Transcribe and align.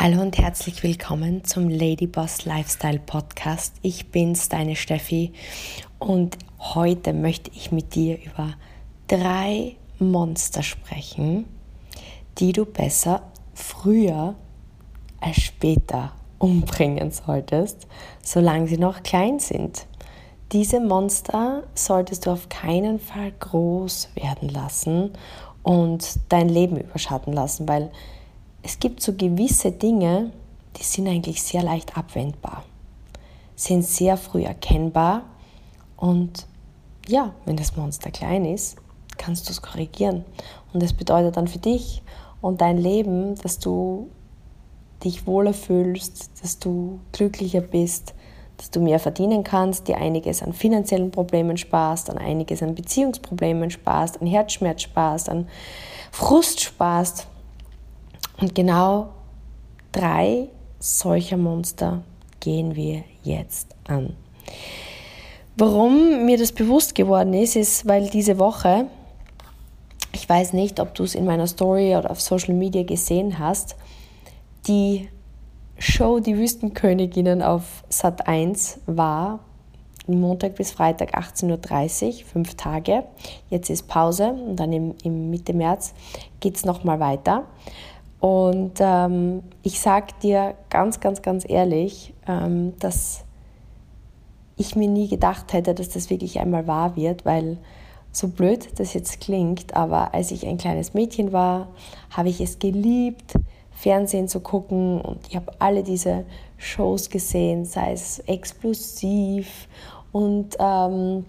Hallo 0.00 0.20
und 0.22 0.36
herzlich 0.38 0.82
willkommen 0.82 1.44
zum 1.44 1.68
Ladyboss 1.68 2.46
Lifestyle 2.46 2.98
Podcast. 2.98 3.76
Ich 3.80 4.10
bin's, 4.10 4.48
deine 4.48 4.74
Steffi, 4.74 5.32
und 6.00 6.36
heute 6.58 7.12
möchte 7.12 7.52
ich 7.54 7.70
mit 7.70 7.94
dir 7.94 8.18
über 8.20 8.54
drei 9.06 9.76
Monster 10.00 10.64
sprechen, 10.64 11.44
die 12.38 12.50
du 12.50 12.64
besser 12.64 13.22
früher 13.54 14.34
als 15.20 15.36
später 15.36 16.10
umbringen 16.40 17.12
solltest, 17.12 17.86
solange 18.20 18.66
sie 18.66 18.78
noch 18.78 19.04
klein 19.04 19.38
sind. 19.38 19.86
Diese 20.50 20.80
Monster 20.80 21.62
solltest 21.76 22.26
du 22.26 22.32
auf 22.32 22.48
keinen 22.48 22.98
Fall 22.98 23.30
groß 23.38 24.08
werden 24.16 24.48
lassen 24.48 25.12
und 25.62 26.18
dein 26.30 26.48
Leben 26.48 26.78
überschatten 26.78 27.32
lassen, 27.32 27.68
weil 27.68 27.92
es 28.64 28.78
gibt 28.78 29.02
so 29.02 29.12
gewisse 29.12 29.70
Dinge, 29.70 30.32
die 30.76 30.82
sind 30.82 31.06
eigentlich 31.06 31.42
sehr 31.42 31.62
leicht 31.62 31.96
abwendbar, 31.96 32.64
sind 33.54 33.84
sehr 33.84 34.16
früh 34.16 34.42
erkennbar 34.42 35.22
und 35.96 36.46
ja, 37.06 37.34
wenn 37.44 37.56
das 37.56 37.76
Monster 37.76 38.10
klein 38.10 38.46
ist, 38.46 38.76
kannst 39.18 39.46
du 39.46 39.52
es 39.52 39.60
korrigieren. 39.60 40.24
Und 40.72 40.82
das 40.82 40.94
bedeutet 40.94 41.36
dann 41.36 41.46
für 41.46 41.58
dich 41.58 42.02
und 42.40 42.62
dein 42.62 42.78
Leben, 42.78 43.34
dass 43.36 43.58
du 43.58 44.08
dich 45.04 45.26
wohler 45.26 45.52
fühlst, 45.52 46.30
dass 46.42 46.58
du 46.58 46.98
glücklicher 47.12 47.60
bist, 47.60 48.14
dass 48.56 48.70
du 48.70 48.80
mehr 48.80 48.98
verdienen 48.98 49.44
kannst, 49.44 49.88
dir 49.88 49.98
einiges 49.98 50.42
an 50.42 50.54
finanziellen 50.54 51.10
Problemen 51.10 51.58
sparst, 51.58 52.08
an 52.08 52.16
einiges 52.16 52.62
an 52.62 52.74
Beziehungsproblemen 52.74 53.70
sparst, 53.70 54.22
an 54.22 54.26
Herzschmerz 54.26 54.80
sparst, 54.80 55.28
an 55.28 55.48
Frust 56.10 56.62
sparst 56.62 57.26
und 58.40 58.54
genau 58.54 59.10
drei 59.92 60.48
solcher 60.78 61.36
Monster 61.36 62.02
gehen 62.40 62.74
wir 62.74 63.04
jetzt 63.22 63.74
an. 63.86 64.14
Warum 65.56 66.26
mir 66.26 66.36
das 66.36 66.52
bewusst 66.52 66.94
geworden 66.94 67.32
ist, 67.32 67.56
ist, 67.56 67.86
weil 67.86 68.10
diese 68.10 68.38
Woche, 68.38 68.86
ich 70.12 70.28
weiß 70.28 70.52
nicht, 70.52 70.80
ob 70.80 70.94
du 70.94 71.04
es 71.04 71.14
in 71.14 71.24
meiner 71.24 71.46
Story 71.46 71.96
oder 71.96 72.10
auf 72.10 72.20
Social 72.20 72.54
Media 72.54 72.82
gesehen 72.82 73.38
hast, 73.38 73.76
die 74.66 75.08
Show 75.78 76.20
Die 76.20 76.36
Wüstenköniginnen 76.36 77.42
auf 77.42 77.84
Sat 77.88 78.26
1 78.26 78.80
war 78.86 79.40
Montag 80.06 80.56
bis 80.56 80.70
Freitag 80.70 81.16
18.30 81.16 82.06
Uhr, 82.06 82.24
fünf 82.26 82.54
Tage. 82.56 83.04
Jetzt 83.48 83.70
ist 83.70 83.88
Pause 83.88 84.28
und 84.28 84.56
dann 84.56 84.72
im, 84.72 84.94
im 85.02 85.30
Mitte 85.30 85.54
März 85.54 85.94
geht 86.40 86.56
es 86.56 86.64
nochmal 86.64 87.00
weiter. 87.00 87.44
Und 88.24 88.78
ähm, 88.80 89.42
ich 89.62 89.82
sage 89.82 90.14
dir 90.22 90.54
ganz, 90.70 91.00
ganz, 91.00 91.20
ganz 91.20 91.44
ehrlich, 91.46 92.14
ähm, 92.26 92.72
dass 92.78 93.22
ich 94.56 94.76
mir 94.76 94.88
nie 94.88 95.08
gedacht 95.08 95.52
hätte, 95.52 95.74
dass 95.74 95.90
das 95.90 96.08
wirklich 96.08 96.40
einmal 96.40 96.66
wahr 96.66 96.96
wird, 96.96 97.26
weil 97.26 97.58
so 98.12 98.28
blöd 98.28 98.78
das 98.78 98.94
jetzt 98.94 99.20
klingt, 99.20 99.76
aber 99.76 100.14
als 100.14 100.30
ich 100.30 100.46
ein 100.46 100.56
kleines 100.56 100.94
Mädchen 100.94 101.34
war, 101.34 101.68
habe 102.08 102.30
ich 102.30 102.40
es 102.40 102.58
geliebt, 102.58 103.34
Fernsehen 103.72 104.26
zu 104.26 104.40
gucken 104.40 105.02
und 105.02 105.18
ich 105.28 105.36
habe 105.36 105.52
alle 105.58 105.82
diese 105.82 106.24
Shows 106.56 107.10
gesehen, 107.10 107.66
sei 107.66 107.92
es 107.92 108.20
explosiv 108.20 109.68
und 110.12 110.56
ähm, 110.58 111.26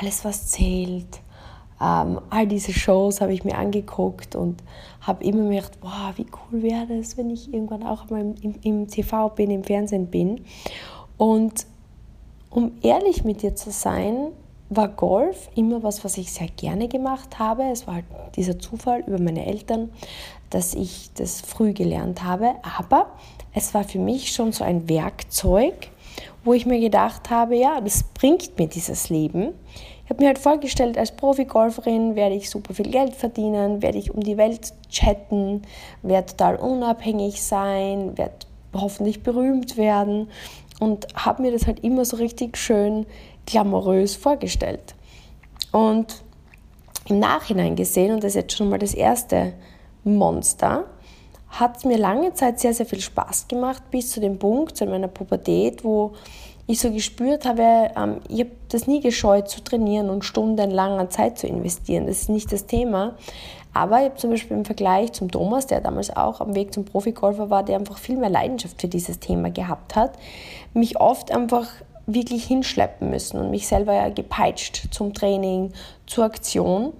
alles, 0.00 0.24
was 0.24 0.46
zählt 0.46 1.20
ähm, 1.84 2.20
all 2.30 2.46
diese 2.46 2.72
Shows 2.72 3.20
habe 3.20 3.34
ich 3.34 3.44
mir 3.44 3.56
angeguckt 3.58 4.36
und 4.36 4.62
habe 5.02 5.22
immer 5.22 5.50
gedacht, 5.50 5.72
wow, 5.82 6.12
wie 6.16 6.26
cool 6.32 6.62
wäre 6.62 6.86
das, 6.86 7.18
wenn 7.18 7.28
ich 7.28 7.52
irgendwann 7.52 7.82
auch 7.82 8.08
mal 8.08 8.22
im, 8.22 8.34
im, 8.40 8.54
im 8.62 8.88
TV 8.88 9.28
bin, 9.28 9.50
im 9.50 9.64
Fernsehen 9.64 10.06
bin. 10.06 10.40
Und 11.18 11.66
um 12.48 12.72
ehrlich 12.82 13.24
mit 13.24 13.42
dir 13.42 13.54
zu 13.54 13.70
sein, 13.70 14.28
war 14.70 14.88
Golf 14.88 15.50
immer 15.54 15.82
was, 15.82 16.04
was 16.04 16.16
ich 16.16 16.32
sehr 16.32 16.48
gerne 16.48 16.88
gemacht 16.88 17.38
habe. 17.38 17.64
Es 17.64 17.86
war 17.86 17.96
halt 17.96 18.06
dieser 18.36 18.58
Zufall 18.58 19.00
über 19.06 19.20
meine 19.20 19.44
Eltern, 19.44 19.90
dass 20.50 20.74
ich 20.74 21.10
das 21.14 21.42
früh 21.42 21.74
gelernt 21.74 22.22
habe. 22.22 22.54
Aber 22.78 23.08
es 23.52 23.74
war 23.74 23.84
für 23.84 23.98
mich 23.98 24.32
schon 24.32 24.52
so 24.52 24.64
ein 24.64 24.88
Werkzeug, 24.88 25.88
wo 26.44 26.54
ich 26.54 26.64
mir 26.64 26.80
gedacht 26.80 27.28
habe, 27.28 27.56
ja, 27.56 27.80
das 27.80 28.04
bringt 28.04 28.58
mir 28.58 28.68
dieses 28.68 29.10
Leben. 29.10 29.52
Ich 30.04 30.10
habe 30.10 30.22
mir 30.22 30.28
halt 30.28 30.38
vorgestellt, 30.38 30.98
als 30.98 31.12
Profi-Golferin 31.12 32.14
werde 32.14 32.34
ich 32.34 32.50
super 32.50 32.74
viel 32.74 32.90
Geld 32.90 33.14
verdienen, 33.14 33.80
werde 33.80 33.96
ich 33.96 34.12
um 34.12 34.20
die 34.20 34.36
Welt 34.36 34.74
chatten, 34.90 35.62
werde 36.02 36.26
total 36.26 36.56
unabhängig 36.56 37.42
sein, 37.42 38.18
werde 38.18 38.34
hoffentlich 38.74 39.22
berühmt 39.22 39.78
werden 39.78 40.28
und 40.78 41.06
habe 41.14 41.42
mir 41.42 41.52
das 41.52 41.66
halt 41.66 41.80
immer 41.80 42.04
so 42.04 42.16
richtig 42.16 42.58
schön 42.58 43.06
glamourös 43.46 44.14
vorgestellt. 44.14 44.94
Und 45.72 46.22
im 47.08 47.18
Nachhinein 47.18 47.74
gesehen, 47.74 48.12
und 48.12 48.24
das 48.24 48.32
ist 48.32 48.36
jetzt 48.36 48.56
schon 48.56 48.68
mal 48.68 48.78
das 48.78 48.94
erste 48.94 49.54
Monster, 50.04 50.84
hat 51.48 51.78
es 51.78 51.84
mir 51.84 51.96
lange 51.96 52.34
Zeit 52.34 52.60
sehr, 52.60 52.74
sehr 52.74 52.86
viel 52.86 53.00
Spaß 53.00 53.48
gemacht, 53.48 53.82
bis 53.90 54.10
zu 54.10 54.20
dem 54.20 54.38
Punkt, 54.38 54.76
zu 54.76 54.86
meiner 54.86 55.08
Pubertät, 55.08 55.84
wo 55.84 56.12
ich 56.66 56.80
so 56.80 56.90
gespürt 56.90 57.44
habe, 57.44 57.90
ähm, 57.96 58.20
ich 58.28 58.40
habe 58.40 58.50
das 58.68 58.86
nie 58.86 59.00
gescheut 59.00 59.48
zu 59.48 59.62
trainieren 59.62 60.10
und 60.10 60.24
stundenlang 60.24 60.98
an 60.98 61.10
Zeit 61.10 61.38
zu 61.38 61.46
investieren. 61.46 62.06
Das 62.06 62.22
ist 62.22 62.28
nicht 62.28 62.52
das 62.52 62.66
Thema. 62.66 63.16
Aber 63.74 63.98
ich 63.98 64.04
habe 64.04 64.16
zum 64.16 64.30
Beispiel 64.30 64.56
im 64.56 64.64
Vergleich 64.64 65.12
zum 65.12 65.30
Thomas, 65.30 65.66
der 65.66 65.80
damals 65.80 66.14
auch 66.16 66.40
am 66.40 66.54
Weg 66.54 66.72
zum 66.72 66.84
Profigolfer 66.84 67.50
war, 67.50 67.64
der 67.64 67.76
einfach 67.76 67.98
viel 67.98 68.16
mehr 68.16 68.30
Leidenschaft 68.30 68.80
für 68.80 68.88
dieses 68.88 69.18
Thema 69.18 69.50
gehabt 69.50 69.96
hat, 69.96 70.12
mich 70.74 71.00
oft 71.00 71.32
einfach 71.32 71.68
wirklich 72.06 72.44
hinschleppen 72.44 73.10
müssen 73.10 73.38
und 73.38 73.50
mich 73.50 73.66
selber 73.66 74.10
gepeitscht 74.10 74.88
zum 74.92 75.12
Training, 75.12 75.72
zur 76.06 76.24
Aktion. 76.24 76.92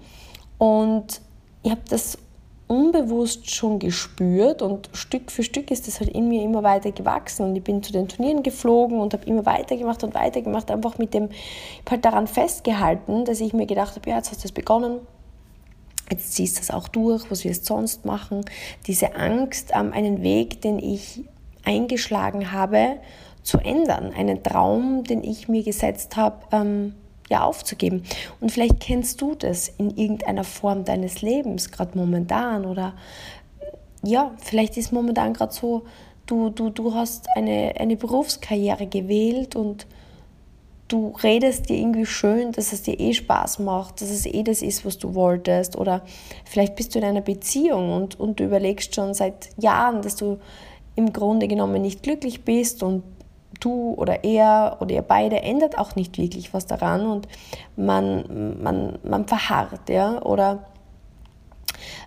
Und 0.59 1.21
ich 1.63 1.71
habe 1.71 1.83
das 1.89 2.19
unbewusst 2.67 3.51
schon 3.51 3.79
gespürt 3.79 4.63
und 4.63 4.89
Stück 4.95 5.31
für 5.31 5.43
Stück 5.43 5.71
ist 5.71 5.87
das 5.87 6.01
halt 6.01 6.11
in 6.11 6.29
mir 6.29 6.43
immer 6.43 6.63
weiter 6.63 6.93
gewachsen 6.93 7.47
und 7.47 7.57
ich 7.57 7.63
bin 7.63 7.83
zu 7.83 7.93
den 7.93 8.09
Turnieren 8.09 8.43
geflogen 8.43 9.01
und 9.01 9.13
habe 9.13 9.27
immer 9.27 9.45
weitergemacht 9.45 10.03
und 10.03 10.15
weitergemacht, 10.15 10.71
einfach 10.71 10.97
mit 10.99 11.13
dem, 11.13 11.29
ich 11.31 11.79
habe 11.81 11.91
halt 11.91 12.05
daran 12.05 12.27
festgehalten, 12.27 13.25
dass 13.25 13.41
ich 13.41 13.53
mir 13.53 13.67
gedacht 13.67 13.97
habe, 13.97 14.09
ja, 14.09 14.17
jetzt 14.17 14.31
hast 14.31 14.45
du 14.45 14.49
es 14.49 14.53
begonnen, 14.53 15.01
jetzt 16.11 16.33
ziehst 16.33 16.57
du 16.57 16.63
es 16.63 16.71
auch 16.71 16.89
durch, 16.89 17.31
was 17.31 17.45
wirst 17.45 17.69
du 17.69 17.75
sonst 17.75 18.07
machen, 18.07 18.45
diese 18.87 19.15
Angst, 19.15 19.73
ähm, 19.75 19.93
einen 19.93 20.23
Weg, 20.23 20.63
den 20.63 20.79
ich 20.79 21.25
eingeschlagen 21.65 22.53
habe, 22.53 22.97
zu 23.43 23.59
ändern, 23.59 24.13
einen 24.17 24.43
Traum, 24.43 25.05
den 25.05 25.23
ich 25.23 25.49
mir 25.49 25.63
gesetzt 25.63 26.17
habe, 26.17 26.37
ähm, 26.51 26.95
ja, 27.35 27.45
aufzugeben. 27.45 28.05
Und 28.41 28.53
vielleicht 28.53 28.81
kennst 28.81 29.21
du 29.21 29.35
das 29.35 29.69
in 29.69 29.97
irgendeiner 29.97 30.45
Form 30.45 30.85
deines 30.85 31.21
Lebens, 31.21 31.71
gerade 31.71 31.99
momentan. 31.99 32.65
Oder 32.65 32.95
ja, 34.03 34.33
vielleicht 34.39 34.77
ist 34.77 34.93
momentan 34.93 35.33
gerade 35.35 35.53
so, 35.53 35.83
du, 36.27 36.51
du, 36.51 36.71
du 36.71 36.95
hast 36.95 37.27
eine, 37.37 37.75
eine 37.79 37.97
Berufskarriere 37.97 38.87
gewählt 38.87 39.57
und 39.57 39.87
du 40.87 41.15
redest 41.23 41.69
dir 41.69 41.77
irgendwie 41.77 42.07
schön, 42.07 42.53
dass 42.53 42.73
es 42.73 42.83
dir 42.83 43.01
eh 43.01 43.15
Spaß 43.15 43.59
macht, 43.59 44.01
dass 44.01 44.11
es 44.11 44.27
eh 44.27 44.45
das 44.45 44.63
ist, 44.63 44.85
was 44.85 44.99
du 44.99 45.15
wolltest. 45.15 45.77
Oder 45.77 46.03
vielleicht 46.45 46.77
bist 46.77 46.95
du 46.95 47.01
in 47.01 47.05
einer 47.05 47.23
Beziehung 47.23 47.93
und, 47.93 48.21
und 48.21 48.39
du 48.39 48.45
überlegst 48.45 48.95
schon 48.95 49.13
seit 49.13 49.49
Jahren, 49.61 50.03
dass 50.03 50.15
du 50.15 50.39
im 50.95 51.13
Grunde 51.13 51.49
genommen 51.49 51.83
nicht 51.83 52.05
glücklich 52.05 52.45
bist 52.45 52.85
und 52.85 53.03
du 53.65 53.95
oder 53.97 54.25
er 54.25 54.79
oder 54.81 54.95
ihr 54.95 55.03
beide 55.03 55.43
ändert 55.43 55.79
auch 55.79 55.97
nicht 55.97 56.19
wirklich 56.19 56.53
was 56.53 56.67
daran 56.67 57.07
und 57.07 57.29
man, 57.77 58.63
man, 58.63 58.99
man 59.03 59.27
verharrt, 59.27 59.89
ja, 59.89 60.23
oder 60.23 60.67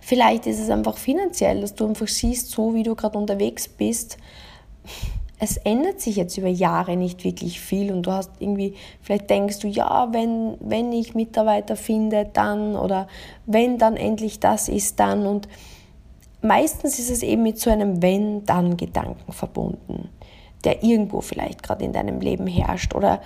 vielleicht 0.02 0.46
ist 0.46 0.60
es 0.60 0.70
einfach 0.70 0.96
finanziell, 0.96 1.60
dass 1.60 1.74
du 1.74 1.86
einfach 1.86 2.08
siehst, 2.08 2.50
so 2.50 2.74
wie 2.74 2.82
du 2.82 2.94
gerade 2.94 3.18
unterwegs 3.18 3.68
bist, 3.68 4.18
es 5.40 5.56
ändert 5.58 6.00
sich 6.00 6.16
jetzt 6.16 6.36
über 6.36 6.48
Jahre 6.48 6.96
nicht 6.96 7.22
wirklich 7.22 7.60
viel 7.60 7.92
und 7.92 8.02
du 8.02 8.10
hast 8.10 8.30
irgendwie, 8.40 8.74
vielleicht 9.00 9.30
denkst 9.30 9.60
du, 9.60 9.68
ja, 9.68 10.08
wenn, 10.12 10.56
wenn 10.60 10.92
ich 10.92 11.14
Mitarbeiter 11.14 11.76
finde, 11.76 12.28
dann 12.32 12.74
oder 12.74 13.06
wenn 13.46 13.78
dann 13.78 13.96
endlich 13.96 14.40
das 14.40 14.68
ist, 14.68 14.98
dann 14.98 15.26
und 15.26 15.48
meistens 16.42 16.98
ist 16.98 17.10
es 17.10 17.22
eben 17.22 17.44
mit 17.44 17.58
so 17.58 17.70
einem 17.70 18.02
Wenn-Dann-Gedanken 18.02 19.32
verbunden 19.32 20.08
der 20.64 20.82
irgendwo 20.82 21.20
vielleicht 21.20 21.62
gerade 21.62 21.84
in 21.84 21.92
deinem 21.92 22.20
Leben 22.20 22.46
herrscht 22.46 22.94
oder 22.94 23.20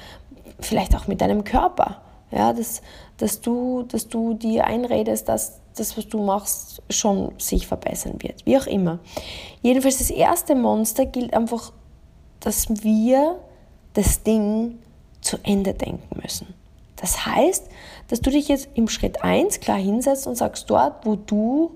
vielleicht 0.61 0.95
auch 0.95 1.07
mit 1.07 1.21
deinem 1.21 1.45
Körper. 1.45 2.03
Ja, 2.31 2.53
dass, 2.53 2.81
dass, 3.19 3.41
du, 3.41 3.83
dass 3.83 4.09
du 4.09 4.35
dir 4.35 4.67
einredest, 4.67 5.29
dass 5.29 5.61
das, 5.77 5.97
was 5.97 6.09
du 6.09 6.23
machst, 6.23 6.83
schon 6.89 7.33
sich 7.39 7.67
verbessern 7.67 8.23
wird. 8.23 8.47
Wie 8.47 8.57
auch 8.57 8.67
immer. 8.67 8.99
Jedenfalls 9.61 9.99
das 9.99 10.11
erste 10.11 10.55
Monster 10.55 11.07
gilt 11.07 11.35
einfach, 11.35 11.73
dass 12.41 12.69
wir 12.83 13.39
das 13.95 14.23
Ding 14.23 14.79
zu 15.21 15.39
Ende 15.43 15.75
denken 15.75 16.21
müssen. 16.21 16.55
Das 16.97 17.27
heißt, 17.27 17.69
dass 18.09 18.21
du 18.21 18.31
dich 18.31 18.49
jetzt 18.49 18.69
im 18.75 18.89
Schritt 18.89 19.23
1 19.23 19.61
klar 19.61 19.79
hinsetzt 19.79 20.27
und 20.27 20.37
sagst, 20.37 20.71
dort, 20.71 21.05
wo 21.05 21.17
du 21.17 21.73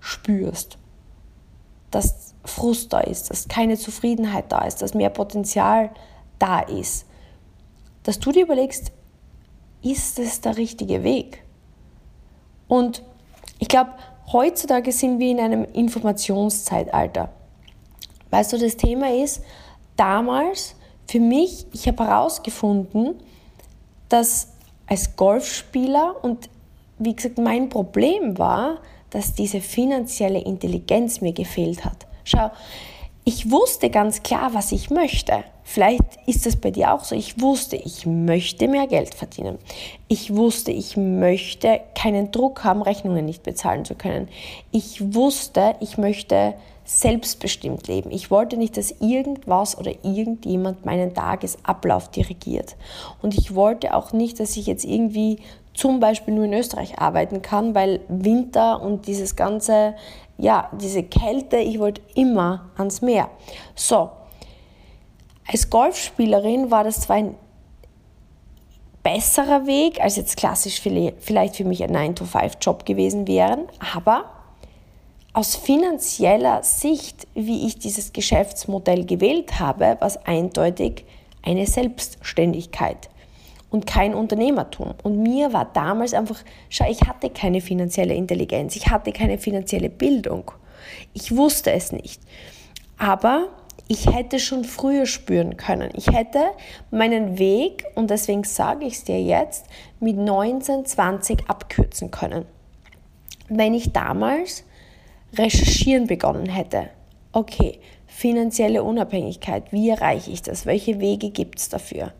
spürst, 0.00 0.78
dass 1.90 2.34
Frust 2.46 2.92
da 2.92 3.00
ist, 3.00 3.30
dass 3.30 3.48
keine 3.48 3.76
Zufriedenheit 3.76 4.50
da 4.50 4.64
ist, 4.64 4.82
dass 4.82 4.94
mehr 4.94 5.10
Potenzial 5.10 5.90
da 6.38 6.60
ist, 6.60 7.06
dass 8.02 8.18
du 8.18 8.32
dir 8.32 8.44
überlegst, 8.44 8.92
ist 9.82 10.18
es 10.18 10.40
der 10.40 10.56
richtige 10.56 11.02
Weg? 11.02 11.42
Und 12.68 13.02
ich 13.58 13.68
glaube, 13.68 13.90
heutzutage 14.32 14.92
sind 14.92 15.18
wir 15.18 15.30
in 15.30 15.40
einem 15.40 15.64
Informationszeitalter. 15.64 17.30
Weißt 18.30 18.52
du, 18.52 18.58
das 18.58 18.76
Thema 18.76 19.12
ist, 19.12 19.42
damals 19.96 20.74
für 21.06 21.20
mich, 21.20 21.66
ich 21.72 21.86
habe 21.86 22.04
herausgefunden, 22.04 23.14
dass 24.08 24.48
als 24.86 25.16
Golfspieler 25.16 26.16
und 26.22 26.48
wie 26.98 27.14
gesagt, 27.14 27.38
mein 27.38 27.68
Problem 27.68 28.38
war, 28.38 28.78
dass 29.10 29.34
diese 29.34 29.60
finanzielle 29.60 30.40
Intelligenz 30.40 31.20
mir 31.20 31.32
gefehlt 31.32 31.84
hat. 31.84 32.05
Schau, 32.26 32.50
ich 33.22 33.52
wusste 33.52 33.88
ganz 33.88 34.24
klar, 34.24 34.52
was 34.52 34.72
ich 34.72 34.90
möchte. 34.90 35.44
Vielleicht 35.62 36.02
ist 36.26 36.44
das 36.44 36.56
bei 36.56 36.72
dir 36.72 36.92
auch 36.92 37.04
so. 37.04 37.14
Ich 37.14 37.40
wusste, 37.40 37.76
ich 37.76 38.04
möchte 38.04 38.66
mehr 38.66 38.88
Geld 38.88 39.14
verdienen. 39.14 39.58
Ich 40.08 40.34
wusste, 40.34 40.72
ich 40.72 40.96
möchte 40.96 41.80
keinen 41.94 42.32
Druck 42.32 42.64
haben, 42.64 42.82
Rechnungen 42.82 43.24
nicht 43.24 43.44
bezahlen 43.44 43.84
zu 43.84 43.94
können. 43.94 44.26
Ich 44.72 45.14
wusste, 45.14 45.76
ich 45.78 45.98
möchte 45.98 46.54
selbstbestimmt 46.84 47.86
leben. 47.86 48.10
Ich 48.10 48.32
wollte 48.32 48.56
nicht, 48.56 48.76
dass 48.76 48.90
irgendwas 49.00 49.78
oder 49.78 49.92
irgendjemand 50.02 50.84
meinen 50.84 51.14
Tagesablauf 51.14 52.10
dirigiert. 52.10 52.74
Und 53.22 53.38
ich 53.38 53.54
wollte 53.54 53.94
auch 53.94 54.12
nicht, 54.12 54.40
dass 54.40 54.56
ich 54.56 54.66
jetzt 54.66 54.84
irgendwie 54.84 55.38
zum 55.74 56.00
Beispiel 56.00 56.34
nur 56.34 56.46
in 56.46 56.54
Österreich 56.54 56.98
arbeiten 56.98 57.42
kann, 57.42 57.74
weil 57.74 58.00
Winter 58.08 58.82
und 58.82 59.06
dieses 59.06 59.36
ganze, 59.36 59.94
ja, 60.38 60.70
diese 60.72 61.02
Kälte, 61.02 61.56
ich 61.56 61.78
wollte 61.78 62.02
immer 62.14 62.70
ans 62.76 63.02
Meer. 63.02 63.30
So, 63.74 64.10
als 65.46 65.70
Golfspielerin 65.70 66.70
war 66.70 66.84
das 66.84 67.00
zwar 67.00 67.16
ein 67.16 67.34
besserer 69.02 69.66
Weg, 69.66 70.00
als 70.00 70.16
jetzt 70.16 70.36
klassisch 70.36 70.80
vielleicht 70.80 71.56
für 71.56 71.64
mich 71.64 71.82
ein 71.84 71.96
9-to-5-Job 71.96 72.84
gewesen 72.84 73.28
wären, 73.28 73.66
aber 73.94 74.24
aus 75.32 75.54
finanzieller 75.54 76.62
Sicht, 76.62 77.28
wie 77.34 77.66
ich 77.66 77.78
dieses 77.78 78.12
Geschäftsmodell 78.12 79.04
gewählt 79.04 79.60
habe, 79.60 79.96
war 80.00 80.08
es 80.08 80.16
eindeutig 80.16 81.04
eine 81.42 81.66
Selbstständigkeit 81.66 83.08
und 83.70 83.86
kein 83.86 84.14
Unternehmertum. 84.14 84.94
Und 85.02 85.22
mir 85.22 85.52
war 85.52 85.70
damals 85.72 86.14
einfach, 86.14 86.38
schau, 86.68 86.88
ich 86.88 87.02
hatte 87.02 87.30
keine 87.30 87.60
finanzielle 87.60 88.14
Intelligenz, 88.14 88.76
ich 88.76 88.88
hatte 88.88 89.12
keine 89.12 89.38
finanzielle 89.38 89.90
Bildung. 89.90 90.52
Ich 91.12 91.36
wusste 91.36 91.72
es 91.72 91.92
nicht. 91.92 92.20
Aber 92.98 93.48
ich 93.88 94.06
hätte 94.12 94.38
schon 94.38 94.64
früher 94.64 95.06
spüren 95.06 95.56
können. 95.56 95.90
Ich 95.94 96.08
hätte 96.08 96.44
meinen 96.90 97.38
Weg, 97.38 97.84
und 97.94 98.10
deswegen 98.10 98.44
sage 98.44 98.84
ich 98.84 98.94
es 98.94 99.04
dir 99.04 99.20
jetzt, 99.20 99.66
mit 100.00 100.16
19, 100.16 100.86
20 100.86 101.48
abkürzen 101.48 102.10
können. 102.10 102.46
Wenn 103.48 103.74
ich 103.74 103.92
damals 103.92 104.64
recherchieren 105.34 106.06
begonnen 106.06 106.48
hätte, 106.48 106.88
okay, 107.32 107.78
finanzielle 108.06 108.82
Unabhängigkeit, 108.82 109.70
wie 109.72 109.90
erreiche 109.90 110.30
ich 110.30 110.42
das, 110.42 110.66
welche 110.66 111.00
Wege 111.00 111.30
gibt 111.30 111.58
es 111.58 111.68
dafür, 111.68 112.12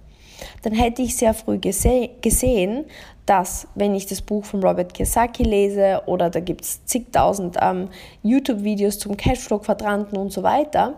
dann 0.62 0.72
hätte 0.72 1.02
ich 1.02 1.16
sehr 1.16 1.34
früh 1.34 1.58
gese 1.58 2.10
gesehen, 2.20 2.84
dass 3.26 3.66
wenn 3.74 3.94
ich 3.94 4.06
das 4.06 4.22
Buch 4.22 4.44
von 4.44 4.62
Robert 4.62 4.94
Kiyosaki 4.94 5.42
lese 5.42 6.02
oder 6.06 6.30
da 6.30 6.40
gibt 6.40 6.62
es 6.62 6.84
zigtausend 6.84 7.56
ähm, 7.60 7.88
YouTube-Videos 8.22 8.98
zum 8.98 9.16
Cashflow-Quadranten 9.16 10.16
und 10.16 10.32
so 10.32 10.42
weiter, 10.42 10.94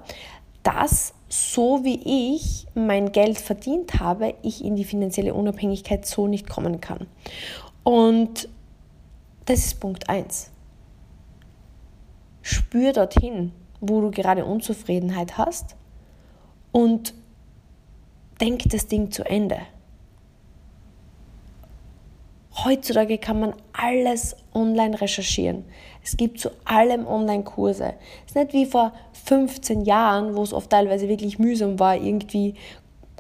dass 0.63 1.15
so 1.29 1.85
wie 1.85 2.35
ich 2.35 2.67
mein 2.75 3.13
Geld 3.13 3.39
verdient 3.39 4.01
habe, 4.01 4.35
ich 4.43 4.65
in 4.65 4.77
die 4.77 4.85
finanzielle 4.85 5.35
Unabhängigkeit 5.35 6.07
so 6.07 6.27
nicht 6.27 6.49
kommen 6.49 6.81
kann. 6.81 7.07
Und 7.83 8.49
das 9.47 9.61
ist 9.61 9.81
Punkt 9.81 10.09
1. 10.09 10.51
Spür 12.43 12.93
dorthin, 12.93 13.53
wo 13.81 14.01
du 14.01 14.11
gerade 14.11 14.45
Unzufriedenheit 14.45 15.39
hast 15.39 15.77
und 16.73 17.15
denk 18.41 18.69
das 18.71 18.87
Ding 18.87 19.11
zu 19.11 19.25
Ende. 19.25 19.59
Heutzutage 22.65 23.19
kann 23.19 23.39
man 23.39 23.55
alles 23.73 24.37
online 24.53 25.01
recherchieren. 25.01 25.65
Es 26.03 26.17
gibt 26.17 26.41
zu 26.41 26.51
allem 26.65 27.07
Online-Kurse. 27.07 27.95
Es 28.27 28.33
ist 28.33 28.37
nicht 28.37 28.53
wie 28.53 28.67
vor 28.67 28.93
15 29.13 29.85
Jahren, 29.85 30.35
wo 30.35 30.43
es 30.43 30.53
oft 30.53 30.71
teilweise 30.71 31.09
wirklich 31.09 31.39
mühsam 31.39 31.79
war, 31.79 31.97
irgendwie 31.97 32.55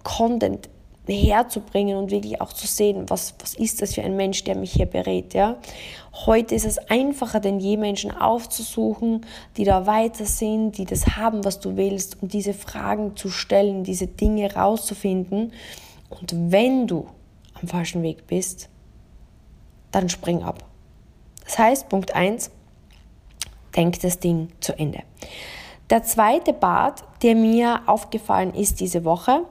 Content 0.02 0.68
herzubringen 1.14 1.96
und 1.96 2.10
wirklich 2.10 2.40
auch 2.40 2.52
zu 2.52 2.66
sehen, 2.66 3.08
was, 3.08 3.34
was 3.40 3.54
ist 3.54 3.80
das 3.82 3.94
für 3.94 4.02
ein 4.02 4.16
Mensch, 4.16 4.44
der 4.44 4.56
mich 4.56 4.72
hier 4.72 4.86
berät. 4.86 5.34
Ja? 5.34 5.56
Heute 6.26 6.54
ist 6.54 6.66
es 6.66 6.78
einfacher 6.90 7.40
denn 7.40 7.60
je, 7.60 7.76
Menschen 7.76 8.10
aufzusuchen, 8.10 9.24
die 9.56 9.64
da 9.64 9.86
weiter 9.86 10.24
sind, 10.24 10.78
die 10.78 10.84
das 10.84 11.16
haben, 11.16 11.44
was 11.44 11.60
du 11.60 11.76
willst, 11.76 12.22
um 12.22 12.28
diese 12.28 12.54
Fragen 12.54 13.16
zu 13.16 13.30
stellen, 13.30 13.84
diese 13.84 14.06
Dinge 14.06 14.54
rauszufinden. 14.54 15.52
Und 16.10 16.34
wenn 16.50 16.86
du 16.86 17.06
am 17.60 17.68
falschen 17.68 18.02
Weg 18.02 18.26
bist, 18.26 18.68
dann 19.90 20.08
spring 20.08 20.42
ab. 20.42 20.64
Das 21.44 21.58
heißt, 21.58 21.88
Punkt 21.88 22.14
1, 22.14 22.50
denk 23.74 24.00
das 24.00 24.18
Ding 24.18 24.48
zu 24.60 24.78
Ende. 24.78 25.02
Der 25.90 26.02
zweite 26.02 26.52
Part, 26.52 27.02
der 27.22 27.34
mir 27.34 27.80
aufgefallen 27.86 28.52
ist 28.54 28.80
diese 28.80 29.04
Woche, 29.04 29.44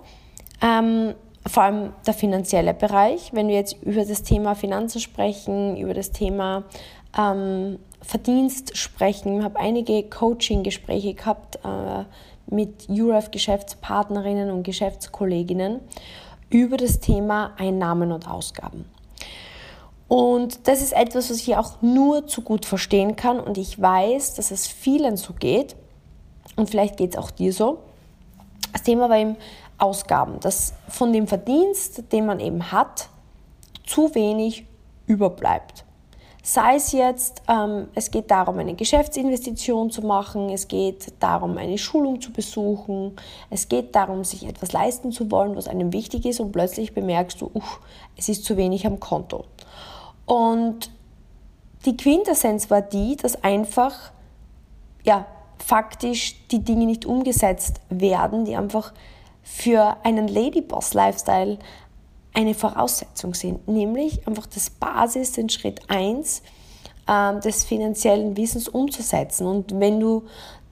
ähm, 0.62 1.16
vor 1.48 1.64
allem 1.64 1.94
der 2.06 2.14
finanzielle 2.14 2.74
Bereich, 2.74 3.32
wenn 3.34 3.48
wir 3.48 3.56
jetzt 3.56 3.82
über 3.84 4.06
das 4.06 4.24
Thema 4.24 4.56
Finanzen 4.56 5.00
sprechen, 5.00 5.78
über 5.78 5.94
das 5.94 6.12
Thema 6.12 6.64
ähm, 7.18 7.80
Verdienst 8.02 8.78
sprechen. 8.78 9.38
Ich 9.38 9.44
habe 9.44 9.60
einige 9.60 10.04
Coaching-Gespräche 10.04 11.14
gehabt 11.14 11.60
äh, 11.64 12.04
mit 12.50 12.90
URF-Geschäftspartnerinnen 12.90 14.52
und 14.52 14.64
Geschäftskolleginnen 14.64 15.80
über 16.50 16.78
das 16.78 17.00
Thema 17.00 17.54
Einnahmen 17.58 18.12
und 18.12 18.30
Ausgaben. 18.30 18.86
Und 20.08 20.68
das 20.68 20.82
ist 20.82 20.94
etwas, 20.94 21.30
was 21.30 21.38
ich 21.38 21.58
auch 21.58 21.82
nur 21.82 22.28
zu 22.28 22.42
gut 22.42 22.66
verstehen 22.66 23.18
kann 23.18 23.40
und 23.40 23.58
ich 23.58 23.82
weiß, 23.82 24.36
dass 24.36 24.52
es 24.52 24.66
vielen 24.66 25.18
so 25.18 25.34
geht 25.34 25.76
und 26.56 26.70
vielleicht 26.70 26.96
geht 26.96 27.12
es 27.12 27.18
auch 27.18 27.30
dir 27.30 27.52
so. 27.52 27.80
Das 28.72 28.84
Thema 28.84 29.10
war 29.10 29.18
eben 29.18 29.36
Ausgaben, 29.78 30.40
dass 30.40 30.74
von 30.88 31.14
dem 31.14 31.28
Verdienst, 31.28 32.12
den 32.12 32.26
man 32.26 32.40
eben 32.40 32.72
hat, 32.72 33.10
zu 33.86 34.14
wenig 34.16 34.66
überbleibt. 35.06 35.86
Sei 36.44 36.76
es 36.76 36.94
jetzt, 36.94 37.42
ähm, 37.50 37.90
es 37.94 38.10
geht 38.10 38.32
darum, 38.32 38.58
eine 38.58 38.74
Geschäftsinvestition 38.74 39.92
zu 39.92 40.02
machen, 40.02 40.50
es 40.50 40.70
geht 40.70 41.12
darum, 41.20 41.58
eine 41.58 41.78
Schulung 41.78 42.22
zu 42.22 42.32
besuchen, 42.32 43.18
es 43.50 43.68
geht 43.68 43.94
darum, 43.96 44.24
sich 44.24 44.48
etwas 44.48 44.72
leisten 44.72 45.12
zu 45.12 45.30
wollen, 45.30 45.58
was 45.58 45.68
einem 45.68 45.92
wichtig 45.92 46.26
ist 46.26 46.40
und 46.40 46.54
plötzlich 46.54 46.94
bemerkst 46.94 47.42
du, 47.42 47.52
uff, 47.54 47.82
es 48.16 48.30
ist 48.30 48.46
zu 48.46 48.56
wenig 48.56 48.88
am 48.88 49.02
Konto. 49.02 49.44
Und 50.26 50.90
die 51.86 51.98
Quintessenz 51.98 52.70
war 52.70 52.82
die, 52.82 53.18
dass 53.18 53.44
einfach, 53.44 54.12
ja, 55.04 55.26
faktisch 55.60 56.48
die 56.48 56.64
Dinge 56.64 56.86
nicht 56.86 57.06
umgesetzt 57.06 57.82
werden, 57.90 58.46
die 58.46 58.56
einfach 58.56 58.94
für 59.48 59.98
einen 60.04 60.28
Ladyboss-Lifestyle 60.28 61.58
eine 62.34 62.54
Voraussetzung 62.54 63.34
sind, 63.34 63.68
nämlich 63.68 64.28
einfach 64.28 64.46
das 64.46 64.70
Basis, 64.70 65.32
den 65.32 65.50
Schritt 65.50 65.82
1 65.88 66.44
äh, 67.08 67.40
des 67.40 67.64
finanziellen 67.64 68.38
Wissens 68.38 68.68
umzusetzen. 68.68 69.48
Und 69.48 69.80
wenn 69.80 70.00
du 70.00 70.24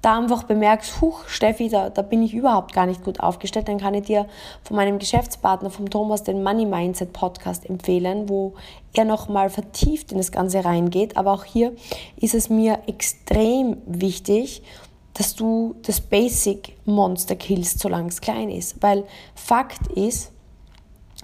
da 0.01 0.19
einfach 0.19 0.43
bemerkst, 0.43 1.01
huch, 1.01 1.27
Steffi, 1.27 1.69
da, 1.69 1.89
da 1.89 2.03
bin 2.03 2.21
ich 2.21 2.35
überhaupt 2.35 2.73
gar 2.73 2.85
nicht 2.85 3.03
gut 3.03 3.21
aufgestellt, 3.21 3.67
dann 3.67 3.79
kann 3.79 3.95
ich 3.95 4.03
dir 4.03 4.27
von 4.63 4.75
meinem 4.75 4.99
Geschäftspartner, 4.99 5.71
vom 5.71 5.89
Thomas, 5.89 6.21
den 6.21 6.43
Money 6.43 6.67
Mindset 6.67 7.11
Podcast 7.13 7.67
empfehlen, 7.67 8.29
wo 8.29 8.53
er 8.93 9.05
nochmal 9.05 9.49
vertieft 9.49 10.11
in 10.11 10.19
das 10.19 10.31
Ganze 10.31 10.63
reingeht. 10.63 11.17
Aber 11.17 11.31
auch 11.31 11.45
hier 11.45 11.73
ist 12.17 12.35
es 12.35 12.49
mir 12.49 12.79
extrem 12.85 13.77
wichtig, 13.87 14.61
dass 15.15 15.33
du 15.35 15.75
das 15.81 16.01
Basic 16.01 16.77
Monster 16.85 17.35
killst, 17.35 17.79
solange 17.79 18.09
es 18.09 18.21
klein 18.21 18.49
ist. 18.49 18.81
Weil 18.83 19.05
Fakt 19.33 19.87
ist, 19.87 20.31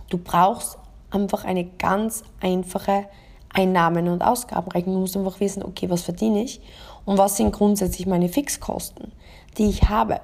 du 0.10 0.18
brauchst 0.18 0.78
einfach 1.12 1.44
eine 1.44 1.66
ganz 1.66 2.24
einfache 2.40 3.06
Einnahmen- 3.54 4.08
und 4.08 4.22
Ausgabenrechnung. 4.22 4.96
Du 4.96 5.02
musst 5.02 5.18
einfach 5.18 5.40
wissen, 5.40 5.64
okay, 5.64 5.90
was 5.90 6.04
verdiene 6.04 6.44
ich 6.44 6.62
und 7.06 7.18
was 7.18 7.38
sind 7.38 7.52
grundsätzlich 7.52 8.08
meine 8.08 8.30
Fixkosten, 8.30 9.12
die 9.58 9.70
ich 9.70 9.84
habe. 9.90 10.22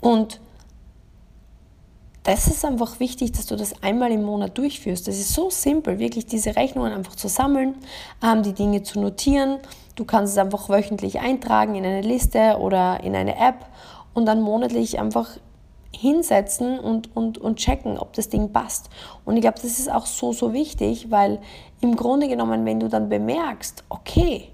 Und 0.00 0.40
das 2.26 2.48
ist 2.48 2.64
einfach 2.64 2.98
wichtig, 2.98 3.30
dass 3.32 3.46
du 3.46 3.54
das 3.54 3.84
einmal 3.84 4.10
im 4.10 4.24
Monat 4.24 4.58
durchführst. 4.58 5.06
Das 5.06 5.16
ist 5.16 5.32
so 5.32 5.48
simpel, 5.48 6.00
wirklich 6.00 6.26
diese 6.26 6.56
Rechnungen 6.56 6.92
einfach 6.92 7.14
zu 7.14 7.28
sammeln, 7.28 7.76
ähm, 8.20 8.42
die 8.42 8.52
Dinge 8.52 8.82
zu 8.82 9.00
notieren. 9.00 9.58
Du 9.94 10.04
kannst 10.04 10.32
es 10.32 10.38
einfach 10.38 10.68
wöchentlich 10.68 11.20
eintragen 11.20 11.76
in 11.76 11.84
eine 11.84 12.00
Liste 12.00 12.58
oder 12.58 13.02
in 13.04 13.14
eine 13.14 13.36
App 13.36 13.66
und 14.12 14.26
dann 14.26 14.40
monatlich 14.40 14.98
einfach 14.98 15.38
hinsetzen 15.92 16.80
und, 16.80 17.14
und, 17.14 17.38
und 17.38 17.58
checken, 17.60 17.96
ob 17.96 18.12
das 18.14 18.28
Ding 18.28 18.52
passt. 18.52 18.90
Und 19.24 19.36
ich 19.36 19.42
glaube, 19.42 19.60
das 19.62 19.78
ist 19.78 19.90
auch 19.90 20.06
so, 20.06 20.32
so 20.32 20.52
wichtig, 20.52 21.12
weil 21.12 21.38
im 21.80 21.94
Grunde 21.94 22.26
genommen, 22.26 22.64
wenn 22.64 22.80
du 22.80 22.88
dann 22.88 23.08
bemerkst, 23.08 23.84
okay, 23.88 24.48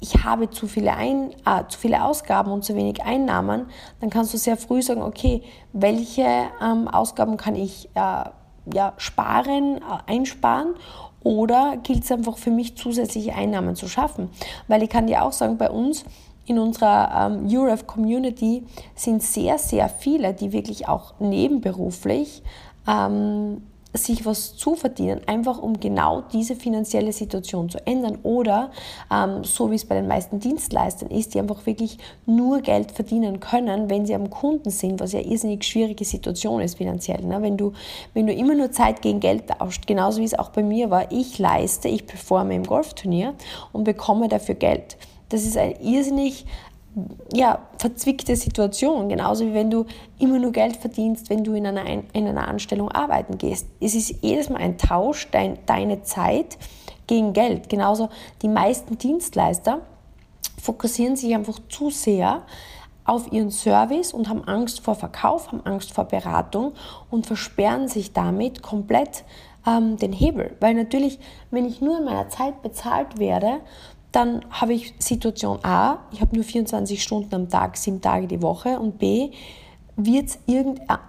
ich 0.00 0.24
habe 0.24 0.50
zu 0.50 0.66
viele, 0.66 0.94
Ein 0.94 1.30
äh, 1.46 1.64
zu 1.68 1.78
viele 1.78 2.04
Ausgaben 2.04 2.50
und 2.50 2.64
zu 2.64 2.74
wenig 2.74 3.02
Einnahmen, 3.02 3.66
dann 4.00 4.10
kannst 4.10 4.32
du 4.34 4.38
sehr 4.38 4.56
früh 4.56 4.82
sagen, 4.82 5.02
okay, 5.02 5.42
welche 5.72 6.26
ähm, 6.62 6.88
Ausgaben 6.88 7.36
kann 7.36 7.54
ich 7.54 7.88
äh, 7.94 8.24
ja, 8.72 8.92
sparen, 8.96 9.76
äh, 9.76 10.12
einsparen 10.12 10.74
oder 11.22 11.76
gilt 11.82 12.04
es 12.04 12.12
einfach 12.12 12.38
für 12.38 12.50
mich 12.50 12.76
zusätzliche 12.76 13.34
Einnahmen 13.34 13.76
zu 13.76 13.88
schaffen? 13.88 14.30
Weil 14.68 14.82
ich 14.82 14.88
kann 14.88 15.06
dir 15.06 15.22
auch 15.22 15.32
sagen, 15.32 15.58
bei 15.58 15.70
uns 15.70 16.04
in 16.46 16.58
unserer 16.58 17.30
ähm, 17.30 17.46
URF 17.46 17.86
Community 17.86 18.64
sind 18.94 19.22
sehr, 19.22 19.58
sehr 19.58 19.88
viele, 19.88 20.34
die 20.34 20.52
wirklich 20.52 20.88
auch 20.88 21.14
nebenberuflich 21.20 22.42
ähm, 22.88 23.62
sich 23.92 24.24
was 24.24 24.56
zu 24.56 24.74
verdienen, 24.76 25.20
einfach 25.26 25.60
um 25.60 25.80
genau 25.80 26.22
diese 26.32 26.54
finanzielle 26.54 27.12
Situation 27.12 27.68
zu 27.68 27.84
ändern. 27.86 28.18
Oder 28.22 28.70
ähm, 29.12 29.42
so 29.44 29.70
wie 29.70 29.74
es 29.74 29.84
bei 29.84 29.96
den 29.96 30.06
meisten 30.06 30.38
Dienstleistern 30.38 31.10
ist, 31.10 31.34
die 31.34 31.40
einfach 31.40 31.66
wirklich 31.66 31.98
nur 32.26 32.60
Geld 32.60 32.92
verdienen 32.92 33.40
können, 33.40 33.90
wenn 33.90 34.06
sie 34.06 34.14
am 34.14 34.30
Kunden 34.30 34.70
sind, 34.70 35.00
was 35.00 35.12
ja 35.12 35.20
irrsinnig 35.20 35.64
schwierige 35.64 36.04
Situation 36.04 36.60
ist 36.60 36.76
finanziell. 36.76 37.24
Ne? 37.24 37.42
Wenn, 37.42 37.56
du, 37.56 37.72
wenn 38.14 38.26
du 38.26 38.32
immer 38.32 38.54
nur 38.54 38.70
Zeit 38.70 39.02
gegen 39.02 39.20
Geld 39.20 39.48
tauscht, 39.48 39.86
genauso 39.86 40.20
wie 40.20 40.24
es 40.24 40.38
auch 40.38 40.50
bei 40.50 40.62
mir 40.62 40.90
war, 40.90 41.10
ich 41.10 41.38
leiste, 41.38 41.88
ich 41.88 42.06
performe 42.06 42.54
im 42.54 42.64
Golfturnier 42.64 43.34
und 43.72 43.84
bekomme 43.84 44.28
dafür 44.28 44.54
Geld. 44.54 44.96
Das 45.30 45.44
ist 45.44 45.56
ein 45.56 45.74
irrsinnig 45.80 46.44
ja, 47.32 47.60
verzwickte 47.78 48.36
Situation. 48.36 49.08
Genauso 49.08 49.46
wie 49.46 49.54
wenn 49.54 49.70
du 49.70 49.86
immer 50.18 50.38
nur 50.38 50.52
Geld 50.52 50.76
verdienst, 50.76 51.30
wenn 51.30 51.44
du 51.44 51.54
in 51.54 51.66
einer, 51.66 51.86
in 51.86 52.26
einer 52.26 52.48
Anstellung 52.48 52.90
arbeiten 52.90 53.38
gehst. 53.38 53.66
Es 53.80 53.94
ist 53.94 54.22
jedes 54.22 54.48
Mal 54.48 54.58
ein 54.58 54.78
Tausch, 54.78 55.28
dein, 55.30 55.58
deine 55.66 56.02
Zeit 56.02 56.58
gegen 57.06 57.32
Geld. 57.32 57.68
Genauso 57.68 58.08
die 58.42 58.48
meisten 58.48 58.98
Dienstleister 58.98 59.80
fokussieren 60.60 61.16
sich 61.16 61.34
einfach 61.34 61.58
zu 61.68 61.90
sehr 61.90 62.42
auf 63.04 63.32
ihren 63.32 63.50
Service 63.50 64.12
und 64.12 64.28
haben 64.28 64.44
Angst 64.44 64.80
vor 64.80 64.94
Verkauf, 64.94 65.48
haben 65.48 65.64
Angst 65.64 65.92
vor 65.92 66.04
Beratung 66.04 66.72
und 67.10 67.26
versperren 67.26 67.88
sich 67.88 68.12
damit 68.12 68.62
komplett 68.62 69.24
ähm, 69.66 69.96
den 69.96 70.12
Hebel. 70.12 70.56
Weil 70.60 70.74
natürlich, 70.74 71.18
wenn 71.50 71.64
ich 71.64 71.80
nur 71.80 71.98
in 71.98 72.04
meiner 72.04 72.28
Zeit 72.28 72.62
bezahlt 72.62 73.18
werde, 73.18 73.60
dann 74.12 74.44
habe 74.50 74.74
ich 74.74 74.94
Situation 74.98 75.58
A, 75.62 75.98
ich 76.12 76.20
habe 76.20 76.34
nur 76.34 76.44
24 76.44 77.02
Stunden 77.02 77.34
am 77.34 77.48
Tag, 77.48 77.76
sieben 77.76 78.00
Tage 78.00 78.26
die 78.26 78.42
Woche 78.42 78.78
und 78.80 78.98
B, 78.98 79.30
wird 79.96 80.28
es 80.28 80.38
äh, 80.46 80.64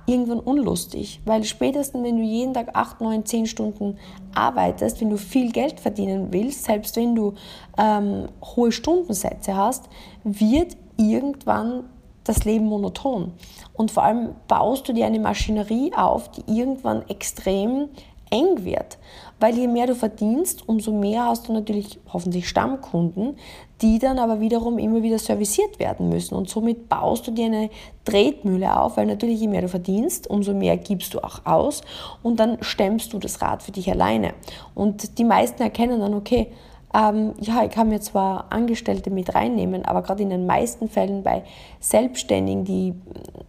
irgendwann 0.05 0.39
unlustig, 0.39 1.21
weil 1.25 1.43
spätestens, 1.43 2.03
wenn 2.03 2.17
du 2.17 2.23
jeden 2.23 2.53
Tag 2.53 2.69
8, 2.73 3.01
9, 3.01 3.25
10 3.25 3.45
Stunden 3.45 3.97
arbeitest, 4.33 5.01
wenn 5.01 5.09
du 5.09 5.17
viel 5.17 5.51
Geld 5.51 5.79
verdienen 5.79 6.27
willst, 6.31 6.65
selbst 6.65 6.95
wenn 6.95 7.15
du 7.15 7.33
ähm, 7.77 8.27
hohe 8.43 8.71
Stundensätze 8.71 9.55
hast, 9.55 9.85
wird 10.23 10.75
irgendwann 10.97 11.85
das 12.23 12.45
Leben 12.45 12.65
monoton. 12.65 13.33
Und 13.73 13.91
vor 13.91 14.03
allem 14.03 14.35
baust 14.47 14.87
du 14.87 14.93
dir 14.93 15.05
eine 15.05 15.19
Maschinerie 15.19 15.93
auf, 15.95 16.29
die 16.31 16.59
irgendwann 16.59 17.07
extrem 17.07 17.89
eng 18.29 18.63
wird. 18.63 18.97
Weil 19.41 19.57
je 19.57 19.67
mehr 19.67 19.87
du 19.87 19.95
verdienst, 19.95 20.69
umso 20.69 20.93
mehr 20.93 21.25
hast 21.25 21.49
du 21.49 21.53
natürlich 21.53 21.99
hoffentlich 22.13 22.47
Stammkunden, 22.47 23.35
die 23.81 23.97
dann 23.97 24.19
aber 24.19 24.39
wiederum 24.39 24.77
immer 24.77 25.01
wieder 25.01 25.17
serviciert 25.17 25.79
werden 25.79 26.09
müssen. 26.09 26.35
Und 26.35 26.47
somit 26.47 26.87
baust 26.87 27.25
du 27.25 27.31
dir 27.31 27.47
eine 27.47 27.71
Tretmühle 28.05 28.79
auf, 28.79 28.97
weil 28.97 29.07
natürlich 29.07 29.41
je 29.41 29.47
mehr 29.47 29.63
du 29.63 29.67
verdienst, 29.67 30.29
umso 30.29 30.53
mehr 30.53 30.77
gibst 30.77 31.15
du 31.15 31.19
auch 31.19 31.43
aus 31.45 31.81
und 32.21 32.39
dann 32.39 32.59
stemmst 32.61 33.13
du 33.13 33.17
das 33.17 33.41
Rad 33.41 33.63
für 33.63 33.71
dich 33.71 33.89
alleine. 33.89 34.35
Und 34.75 35.17
die 35.17 35.25
meisten 35.25 35.63
erkennen 35.63 35.99
dann, 35.99 36.13
okay, 36.13 36.51
ähm, 36.93 37.33
ja, 37.39 37.63
ich 37.63 37.71
kann 37.71 37.89
mir 37.89 38.01
zwar 38.01 38.51
Angestellte 38.51 39.09
mit 39.09 39.33
reinnehmen, 39.33 39.85
aber 39.85 40.03
gerade 40.03 40.23
in 40.23 40.29
den 40.29 40.45
meisten 40.45 40.87
Fällen 40.87 41.23
bei 41.23 41.43
Selbstständigen, 41.79 42.65
die 42.65 42.93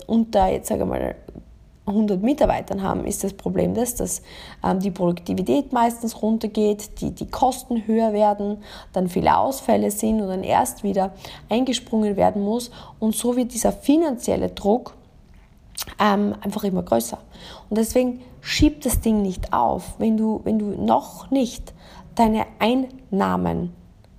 unter, 0.06 0.48
jetzt 0.48 0.68
sage 0.68 0.84
ich 0.84 0.88
mal, 0.88 1.16
100 1.86 2.22
Mitarbeitern 2.22 2.82
haben, 2.82 3.04
ist 3.04 3.24
das 3.24 3.32
Problem 3.32 3.74
das, 3.74 3.96
dass 3.96 4.22
ähm, 4.64 4.78
die 4.78 4.92
Produktivität 4.92 5.72
meistens 5.72 6.22
runtergeht, 6.22 7.00
die, 7.00 7.10
die 7.10 7.26
Kosten 7.26 7.86
höher 7.86 8.12
werden, 8.12 8.58
dann 8.92 9.08
viele 9.08 9.36
Ausfälle 9.36 9.90
sind 9.90 10.20
und 10.20 10.28
dann 10.28 10.44
erst 10.44 10.84
wieder 10.84 11.12
eingesprungen 11.48 12.16
werden 12.16 12.42
muss. 12.42 12.70
Und 13.00 13.16
so 13.16 13.36
wird 13.36 13.52
dieser 13.52 13.72
finanzielle 13.72 14.50
Druck 14.50 14.94
ähm, 15.98 16.36
einfach 16.40 16.62
immer 16.62 16.82
größer. 16.82 17.18
Und 17.68 17.78
deswegen 17.78 18.20
schieb 18.40 18.82
das 18.82 19.00
Ding 19.00 19.22
nicht 19.22 19.52
auf, 19.52 19.94
wenn 19.98 20.16
du, 20.16 20.40
wenn 20.44 20.58
du 20.60 20.66
noch 20.66 21.30
nicht 21.32 21.74
deine 22.14 22.46
Einnahmen 22.60 23.72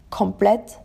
komplett 0.10 0.80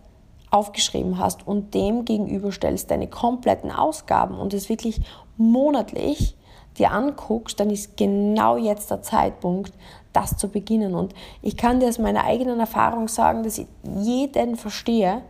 aufgeschrieben 0.51 1.19
hast 1.19 1.47
und 1.47 1.75
dem 1.75 2.05
gegenüberstellst 2.05 2.91
deine 2.91 3.09
kompletten 3.09 3.71
Ausgaben 3.71 4.39
und 4.39 4.55
es 4.55 4.69
wirklich 4.69 5.01
monatlich 5.37 6.38
dir 6.79 6.93
anguckst, 6.93 7.59
dann 7.61 7.71
ist 7.71 7.97
genau 7.97 8.57
jetzt 8.57 8.91
der 8.91 9.03
Zeitpunkt, 9.03 9.73
das 10.13 10.37
zu 10.37 10.49
beginnen. 10.49 10.95
Und 10.95 11.15
ich 11.43 11.57
kann 11.57 11.81
dir 11.81 11.89
aus 11.89 11.99
meiner 11.99 12.25
eigenen 12.25 12.61
Erfahrung 12.61 13.09
sagen, 13.09 13.43
dass 13.43 13.59
ich 13.59 13.67
jeden 14.01 14.57
verstehe, 14.57 15.23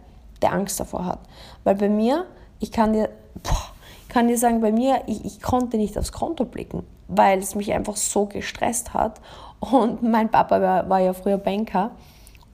der 0.43 0.53
Angst 0.53 0.79
davor 0.79 1.05
hat. 1.05 1.21
Weil 1.65 1.75
bei 1.75 1.89
mir, 1.89 2.25
ich 2.61 2.71
kann 2.71 2.93
dir, 2.93 3.09
boah, 3.43 3.73
kann 4.09 4.29
dir 4.29 4.39
sagen, 4.39 4.61
bei 4.61 4.73
mir, 4.73 5.03
ich, 5.07 5.25
ich 5.25 5.43
konnte 5.43 5.77
nicht 5.77 5.99
aufs 5.99 6.13
Konto 6.13 6.45
blicken, 6.45 6.85
weil 7.09 7.39
es 7.39 7.55
mich 7.55 7.73
einfach 7.73 7.97
so 7.97 8.27
gestresst 8.27 8.95
hat. 8.95 9.21
Und 9.61 10.03
mein 10.03 10.31
Papa 10.31 10.61
war, 10.61 10.89
war 10.89 11.01
ja 11.01 11.13
früher 11.13 11.39
Banker 11.39 11.91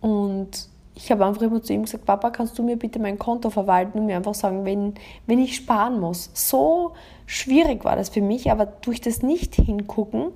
und 0.01 0.69
ich 0.95 1.11
habe 1.11 1.27
einfach 1.27 1.43
immer 1.43 1.63
zu 1.63 1.73
ihm 1.73 1.83
gesagt, 1.83 2.05
Papa, 2.05 2.31
kannst 2.31 2.59
du 2.59 2.63
mir 2.63 2.77
bitte 2.77 2.99
mein 2.99 3.19
Konto 3.19 3.51
verwalten 3.51 3.99
und 3.99 4.07
mir 4.07 4.17
einfach 4.17 4.35
sagen, 4.35 4.65
wenn, 4.65 4.95
wenn 5.27 5.39
ich 5.41 5.57
sparen 5.57 5.99
muss. 5.99 6.31
So 6.35 6.93
schwierig 7.27 7.85
war 7.85 7.97
das 7.97 8.09
für 8.09 8.21
mich, 8.21 8.51
aber 8.51 8.67
durch 8.67 9.01
das 9.01 9.23
Nicht-Hingucken 9.23 10.33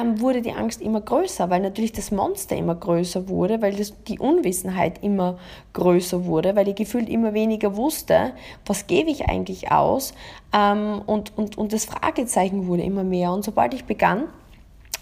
ähm, 0.00 0.20
wurde 0.20 0.42
die 0.42 0.52
Angst 0.52 0.80
immer 0.80 1.00
größer, 1.00 1.50
weil 1.50 1.60
natürlich 1.60 1.92
das 1.92 2.10
Monster 2.10 2.56
immer 2.56 2.74
größer 2.74 3.28
wurde, 3.28 3.62
weil 3.62 3.74
das, 3.74 3.94
die 4.04 4.18
Unwissenheit 4.18 5.02
immer 5.02 5.38
größer 5.72 6.24
wurde, 6.24 6.56
weil 6.56 6.68
ich 6.68 6.74
gefühlt 6.74 7.08
immer 7.08 7.34
weniger 7.34 7.76
wusste, 7.76 8.32
was 8.66 8.86
gebe 8.86 9.10
ich 9.10 9.28
eigentlich 9.28 9.70
aus 9.70 10.14
ähm, 10.52 11.02
und, 11.06 11.36
und, 11.36 11.56
und 11.58 11.72
das 11.72 11.84
Fragezeichen 11.84 12.66
wurde 12.66 12.82
immer 12.82 13.04
mehr. 13.04 13.32
Und 13.32 13.44
sobald 13.44 13.74
ich 13.74 13.84
begann, 13.84 14.24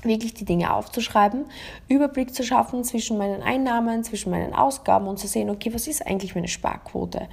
wirklich 0.02 0.34
die 0.34 0.44
Dinge 0.44 0.74
aufzuschreiben, 0.74 1.44
Überblick 1.88 2.34
zu 2.34 2.42
schaffen 2.42 2.84
zwischen 2.84 3.18
meinen 3.18 3.42
Einnahmen, 3.42 4.02
zwischen 4.04 4.30
meinen 4.30 4.52
Ausgaben 4.52 5.06
und 5.06 5.18
zu 5.18 5.28
sehen, 5.28 5.48
okay, 5.48 5.72
was 5.72 5.86
ist 5.86 6.04
eigentlich 6.06 6.34
meine 6.34 6.48
Sparquote? 6.48 7.28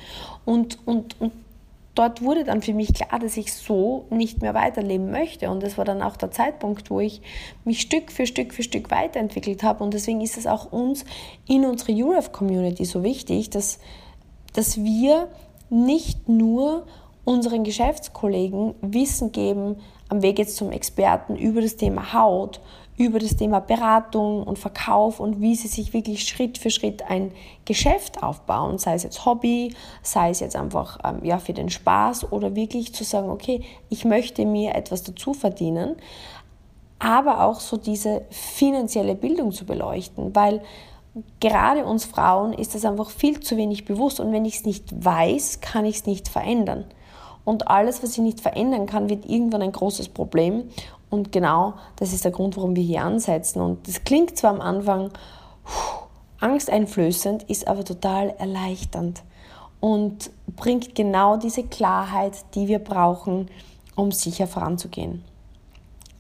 Und, 0.46 0.78
und, 0.86 1.20
und 1.20 1.32
dort 1.96 2.22
wurde 2.22 2.44
dann 2.44 2.62
für 2.62 2.74
mich 2.74 2.94
klar, 2.94 3.20
dass 3.20 3.38
ich 3.38 3.54
so 3.54 4.06
nicht 4.10 4.42
mehr 4.42 4.54
weiterleben 4.54 5.12
möchte. 5.12 5.50
Und 5.50 5.64
das 5.64 5.78
war 5.78 5.86
dann 5.86 6.02
auch 6.02 6.18
der 6.18 6.32
Zeitpunkt, 6.32 6.90
wo 6.90 7.00
ich 7.00 7.22
mich 7.66 7.82
Stück 7.82 8.12
für 8.12 8.26
Stück 8.26 8.54
für 8.54 8.64
Stück 8.64 8.92
weiterentwickelt 8.92 9.64
habe. 9.64 9.84
Und 9.84 9.94
deswegen 9.94 10.22
ist 10.22 10.38
es 10.38 10.48
auch 10.48 10.72
uns 10.72 11.06
in 11.48 11.66
unserer 11.66 11.94
URF-Community 11.94 12.86
so 12.86 13.04
wichtig, 13.04 13.50
dass, 13.50 13.80
dass 14.54 14.78
wir 14.84 15.28
nicht 15.70 16.30
nur 16.30 16.86
unseren 17.26 17.64
Geschäftskollegen 17.64 18.76
Wissen 18.82 19.32
geben, 19.32 19.78
am 20.10 20.24
Weg 20.24 20.40
jetzt 20.40 20.56
zum 20.56 20.72
Experten 20.72 21.36
über 21.36 21.62
das 21.62 21.76
Thema 21.76 22.14
Haut, 22.14 22.60
über 23.00 23.18
das 23.18 23.38
Thema 23.38 23.62
Beratung 23.62 24.44
und 24.44 24.60
Verkauf 24.60 25.22
und 25.22 25.40
wie 25.40 25.56
sie 25.56 25.70
sich 25.70 25.94
wirklich 25.94 26.28
Schritt 26.28 26.58
für 26.58 26.70
Schritt 26.70 27.02
ein 27.10 27.32
Geschäft 27.64 28.22
aufbauen, 28.22 28.78
sei 28.78 28.94
es 28.94 29.04
jetzt 29.04 29.26
Hobby, 29.26 29.74
sei 30.04 30.32
es 30.32 30.42
jetzt 30.42 30.58
einfach 30.58 31.00
ähm, 31.06 31.24
ja, 31.24 31.40
für 31.40 31.54
den 31.54 31.70
Spaß 31.70 32.34
oder 32.34 32.58
wirklich 32.58 32.94
zu 32.94 33.06
sagen, 33.06 33.30
okay, 33.30 33.64
ich 33.90 34.04
möchte 34.04 34.46
mir 34.46 34.76
etwas 34.76 35.02
dazu 35.04 35.34
verdienen, 35.34 35.96
aber 37.00 37.46
auch 37.46 37.62
so 37.62 37.78
diese 37.78 38.24
finanzielle 38.32 39.16
Bildung 39.16 39.54
zu 39.54 39.66
beleuchten, 39.66 40.36
weil 40.36 40.62
gerade 41.40 41.86
uns 41.86 42.04
Frauen 42.04 42.52
ist 42.52 42.76
das 42.76 42.84
einfach 42.84 43.12
viel 43.12 43.40
zu 43.40 43.56
wenig 43.56 43.86
bewusst 43.86 44.20
und 44.20 44.34
wenn 44.34 44.44
ich 44.44 44.56
es 44.56 44.66
nicht 44.66 45.06
weiß, 45.06 45.62
kann 45.62 45.86
ich 45.86 45.96
es 45.96 46.06
nicht 46.06 46.28
verändern. 46.28 46.84
Und 47.46 47.70
alles, 47.70 48.04
was 48.04 48.12
ich 48.12 48.20
nicht 48.20 48.42
verändern 48.42 48.86
kann, 48.86 49.10
wird 49.10 49.26
irgendwann 49.26 49.62
ein 49.62 49.72
großes 49.72 50.10
Problem. 50.10 50.70
Und 51.10 51.32
genau 51.32 51.74
das 51.96 52.14
ist 52.14 52.24
der 52.24 52.32
Grund, 52.32 52.56
warum 52.58 52.76
wir 52.76 52.84
hier 52.84 53.04
ansetzen. 53.04 53.62
Und 53.62 53.88
das 53.88 54.04
klingt 54.04 54.38
zwar 54.38 54.52
am 54.52 54.62
Anfang 54.62 55.10
puh, 55.64 56.08
angsteinflößend, 56.40 57.44
ist 57.44 57.68
aber 57.68 57.84
total 57.84 58.30
erleichternd 58.38 59.24
und 59.80 60.30
bringt 60.56 60.96
genau 60.96 61.38
diese 61.38 61.64
Klarheit, 61.64 62.34
die 62.54 62.68
wir 62.68 62.80
brauchen, 62.80 63.50
um 63.96 64.12
sicher 64.12 64.48
voranzugehen. 64.48 65.24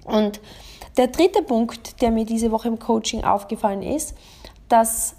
Und 0.05 0.39
der 0.97 1.07
dritte 1.07 1.43
Punkt, 1.43 2.01
der 2.01 2.11
mir 2.11 2.25
diese 2.25 2.51
Woche 2.51 2.67
im 2.67 2.79
Coaching 2.79 3.23
aufgefallen 3.23 3.83
ist, 3.83 4.15
dass, 4.69 5.15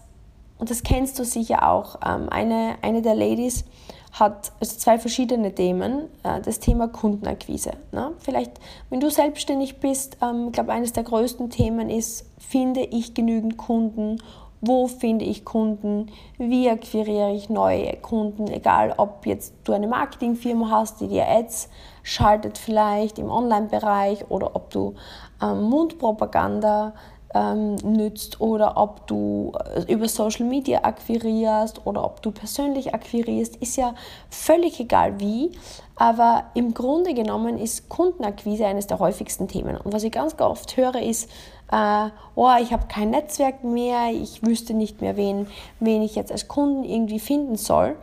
und 0.59 0.71
das 0.71 0.83
kennst 0.83 1.19
du 1.19 1.25
sicher 1.25 1.69
auch, 1.69 1.97
ähm, 2.05 2.29
eine, 2.29 2.77
eine 2.83 3.03
der 3.03 3.15
Ladies 3.15 3.65
hat 4.13 4.53
also 4.61 4.77
zwei 4.77 4.99
verschiedene 4.99 5.55
Themen. 5.55 6.09
Äh, 6.23 6.41
das 6.41 6.59
Thema 6.59 6.89
Kundenakquise. 6.89 7.73
Ne? 7.93 8.13
Vielleicht, 8.19 8.53
wenn 8.89 9.01
du 9.01 9.11
selbstständig 9.11 9.81
bist, 9.81 10.19
ähm, 10.23 10.49
ich 10.49 10.53
glaube, 10.53 10.73
eines 10.73 10.93
der 10.93 11.05
größten 11.05 11.51
Themen 11.51 11.91
ist, 11.91 12.27
finde 12.39 12.81
ich 12.81 13.15
genügend 13.15 13.57
Kunden? 13.57 14.21
Wo 14.63 14.89
finde 14.89 15.25
ich 15.25 15.47
Kunden? 15.47 16.11
Wie 16.37 16.69
akquiriere 16.69 17.33
ich 17.33 17.49
neue 17.49 17.97
Kunden? 17.97 18.47
Egal, 18.49 18.93
ob 18.99 19.25
jetzt 19.25 19.55
du 19.65 19.73
eine 19.73 19.87
Marketingfirma 19.87 20.71
hast, 20.71 21.01
die 21.01 21.09
dir 21.09 21.27
Ads 21.27 21.71
schaltet 22.03 22.59
vielleicht 22.59 23.19
im 23.19 23.31
Online-Bereich 23.31 24.31
oder 24.31 24.55
ob 24.55 24.71
du 24.71 24.95
ähm, 25.43 25.63
Mundpropaganda 25.63 26.93
ähm, 27.35 27.77
nützt 27.77 28.41
oder 28.41 28.77
ob 28.77 29.07
du 29.07 29.53
äh, 29.75 29.93
über 29.93 30.09
Social 30.09 30.47
Media 30.47 30.83
akquirierst 30.83 31.87
oder 31.87 32.05
ob 32.05 32.23
du 32.23 32.31
persönlich 32.33 32.95
akquirierst, 32.95 33.57
ist 33.57 33.77
ja 33.77 33.95
völlig 34.31 34.81
egal 34.81 35.21
wie. 35.21 35.53
Aber 35.97 36.45
im 36.55 36.73
Grunde 36.75 37.15
genommen 37.15 37.59
ist 37.59 37.89
Kundenakquise 37.89 38.67
eines 38.67 38.87
der 38.87 38.99
häufigsten 38.99 39.49
Themen. 39.49 39.77
Und 39.77 39.93
was 39.93 40.03
ich 40.03 40.13
ganz 40.13 40.35
oft 40.41 40.77
höre 40.77 41.01
ist, 41.03 41.31
äh, 41.71 42.09
oh, 42.35 42.51
ich 42.61 42.73
habe 42.73 42.87
kein 42.89 43.11
Netzwerk 43.11 43.63
mehr, 43.65 44.11
ich 44.13 44.45
wüsste 44.45 44.75
nicht 44.75 45.01
mehr, 45.01 45.17
wen, 45.17 45.47
wen 45.79 46.03
ich 46.03 46.17
jetzt 46.17 46.33
als 46.33 46.49
Kunden 46.49 46.85
irgendwie 46.85 47.21
finden 47.21 47.57
soll. 47.57 47.97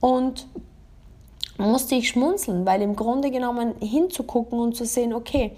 Und 0.00 0.46
musste 1.58 1.94
ich 1.94 2.08
schmunzeln, 2.08 2.66
weil 2.66 2.82
im 2.82 2.96
Grunde 2.96 3.30
genommen 3.30 3.74
hinzugucken 3.80 4.58
und 4.58 4.76
zu 4.76 4.84
sehen, 4.84 5.14
okay, 5.14 5.56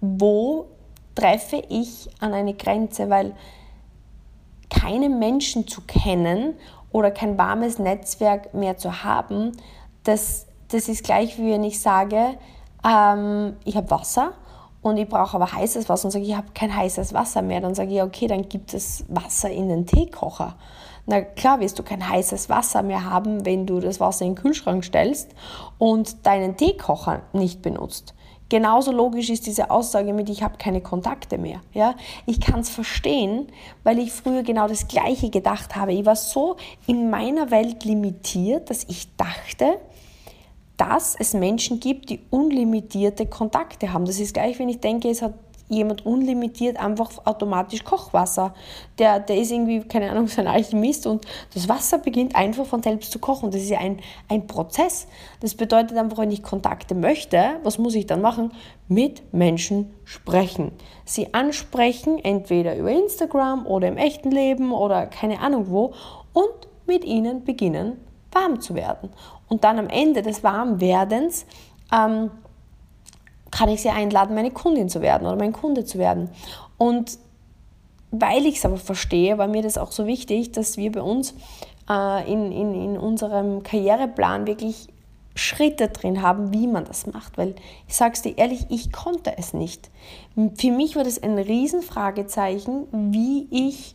wo 0.00 0.66
treffe 1.14 1.62
ich 1.68 2.08
an 2.20 2.34
eine 2.34 2.54
Grenze, 2.54 3.10
weil 3.10 3.34
keine 4.70 5.08
Menschen 5.08 5.68
zu 5.68 5.82
kennen 5.82 6.54
oder 6.92 7.10
kein 7.10 7.38
warmes 7.38 7.78
Netzwerk 7.78 8.54
mehr 8.54 8.76
zu 8.76 9.02
haben, 9.04 9.52
das, 10.04 10.46
das 10.68 10.88
ist 10.88 11.04
gleich 11.04 11.38
wie 11.38 11.50
wenn 11.50 11.64
ich 11.64 11.80
sage, 11.80 12.34
ähm, 12.86 13.56
ich 13.64 13.76
habe 13.76 13.90
Wasser 13.90 14.32
und 14.82 14.96
ich 14.98 15.08
brauche 15.08 15.36
aber 15.36 15.52
heißes 15.52 15.88
Wasser 15.88 16.06
und 16.06 16.10
sage, 16.10 16.24
ich 16.24 16.36
habe 16.36 16.48
kein 16.54 16.74
heißes 16.74 17.14
Wasser 17.14 17.42
mehr, 17.42 17.60
dann 17.60 17.74
sage 17.74 17.94
ich, 17.94 18.02
okay, 18.02 18.26
dann 18.26 18.48
gibt 18.48 18.74
es 18.74 19.04
Wasser 19.08 19.50
in 19.50 19.68
den 19.68 19.86
Teekocher. 19.86 20.56
Na 21.06 21.20
klar 21.20 21.60
wirst 21.60 21.78
du 21.78 21.82
kein 21.82 22.08
heißes 22.08 22.48
Wasser 22.48 22.82
mehr 22.82 23.04
haben, 23.04 23.44
wenn 23.44 23.66
du 23.66 23.80
das 23.80 24.00
Wasser 24.00 24.24
in 24.24 24.34
den 24.34 24.42
Kühlschrank 24.42 24.84
stellst 24.84 25.30
und 25.78 26.26
deinen 26.26 26.56
Teekocher 26.56 27.22
nicht 27.32 27.60
benutzt. 27.60 28.14
Genauso 28.54 28.92
logisch 28.92 29.30
ist 29.30 29.46
diese 29.48 29.68
Aussage 29.68 30.12
mit, 30.12 30.28
ich 30.28 30.44
habe 30.44 30.58
keine 30.58 30.80
Kontakte 30.80 31.38
mehr. 31.38 31.60
Ja? 31.72 31.96
Ich 32.24 32.40
kann 32.40 32.60
es 32.60 32.68
verstehen, 32.68 33.48
weil 33.82 33.98
ich 33.98 34.12
früher 34.12 34.44
genau 34.44 34.68
das 34.68 34.86
Gleiche 34.86 35.28
gedacht 35.28 35.74
habe. 35.74 35.92
Ich 35.92 36.06
war 36.06 36.14
so 36.14 36.54
in 36.86 37.10
meiner 37.10 37.50
Welt 37.50 37.84
limitiert, 37.84 38.70
dass 38.70 38.84
ich 38.84 39.08
dachte, 39.16 39.80
dass 40.76 41.16
es 41.18 41.34
Menschen 41.34 41.80
gibt, 41.80 42.10
die 42.10 42.20
unlimitierte 42.30 43.26
Kontakte 43.26 43.92
haben. 43.92 44.04
Das 44.04 44.20
ist 44.20 44.34
gleich, 44.34 44.56
wenn 44.60 44.68
ich 44.68 44.78
denke, 44.78 45.08
es 45.10 45.20
hat 45.20 45.34
jemand 45.68 46.04
unlimitiert 46.04 46.78
einfach 46.78 47.10
automatisch 47.24 47.84
Kochwasser. 47.84 48.54
Der, 48.98 49.20
der 49.20 49.38
ist 49.38 49.50
irgendwie, 49.50 49.80
keine 49.80 50.10
Ahnung, 50.10 50.28
so 50.28 50.40
ein 50.40 50.46
Alchemist 50.46 51.06
und 51.06 51.26
das 51.54 51.68
Wasser 51.68 51.98
beginnt 51.98 52.36
einfach 52.36 52.66
von 52.66 52.82
selbst 52.82 53.12
zu 53.12 53.18
kochen. 53.18 53.50
Das 53.50 53.62
ist 53.62 53.70
ja 53.70 53.78
ein, 53.78 54.00
ein 54.28 54.46
Prozess. 54.46 55.06
Das 55.40 55.54
bedeutet 55.54 55.96
einfach, 55.96 56.18
wenn 56.18 56.30
ich 56.30 56.42
Kontakte 56.42 56.94
möchte, 56.94 57.60
was 57.62 57.78
muss 57.78 57.94
ich 57.94 58.06
dann 58.06 58.20
machen? 58.20 58.52
Mit 58.88 59.22
Menschen 59.32 59.94
sprechen. 60.04 60.72
Sie 61.04 61.32
ansprechen, 61.32 62.18
entweder 62.22 62.76
über 62.76 62.90
Instagram 62.90 63.66
oder 63.66 63.88
im 63.88 63.96
echten 63.96 64.30
Leben 64.30 64.72
oder 64.72 65.06
keine 65.06 65.40
Ahnung 65.40 65.70
wo 65.70 65.94
und 66.32 66.68
mit 66.86 67.04
ihnen 67.04 67.44
beginnen, 67.44 67.98
warm 68.32 68.60
zu 68.60 68.74
werden. 68.74 69.10
Und 69.48 69.64
dann 69.64 69.78
am 69.78 69.88
Ende 69.88 70.22
des 70.22 70.42
Warmwerdens 70.42 71.46
ähm, 71.92 72.30
kann 73.54 73.68
ich 73.68 73.82
sie 73.82 73.90
einladen, 73.90 74.34
meine 74.34 74.50
Kundin 74.50 74.88
zu 74.88 75.00
werden 75.00 75.28
oder 75.28 75.36
mein 75.36 75.52
Kunde 75.52 75.84
zu 75.84 75.96
werden. 75.96 76.28
Und 76.76 77.18
weil 78.10 78.46
ich 78.46 78.56
es 78.56 78.64
aber 78.64 78.78
verstehe, 78.78 79.38
war 79.38 79.46
mir 79.46 79.62
das 79.62 79.78
auch 79.78 79.92
so 79.92 80.06
wichtig, 80.06 80.50
dass 80.50 80.76
wir 80.76 80.90
bei 80.90 81.02
uns 81.02 81.34
äh, 81.88 82.32
in, 82.32 82.50
in, 82.50 82.74
in 82.74 82.98
unserem 82.98 83.62
Karriereplan 83.62 84.48
wirklich 84.48 84.88
Schritte 85.36 85.88
drin 85.88 86.20
haben, 86.20 86.52
wie 86.52 86.66
man 86.66 86.84
das 86.84 87.06
macht. 87.06 87.38
Weil 87.38 87.54
ich 87.86 87.94
sage 87.94 88.14
es 88.14 88.22
dir 88.22 88.36
ehrlich, 88.36 88.66
ich 88.70 88.90
konnte 88.90 89.38
es 89.38 89.54
nicht. 89.54 89.88
Für 90.34 90.72
mich 90.72 90.96
war 90.96 91.04
das 91.04 91.22
ein 91.22 91.38
Riesenfragezeichen, 91.38 92.88
wie 93.12 93.46
ich, 93.52 93.94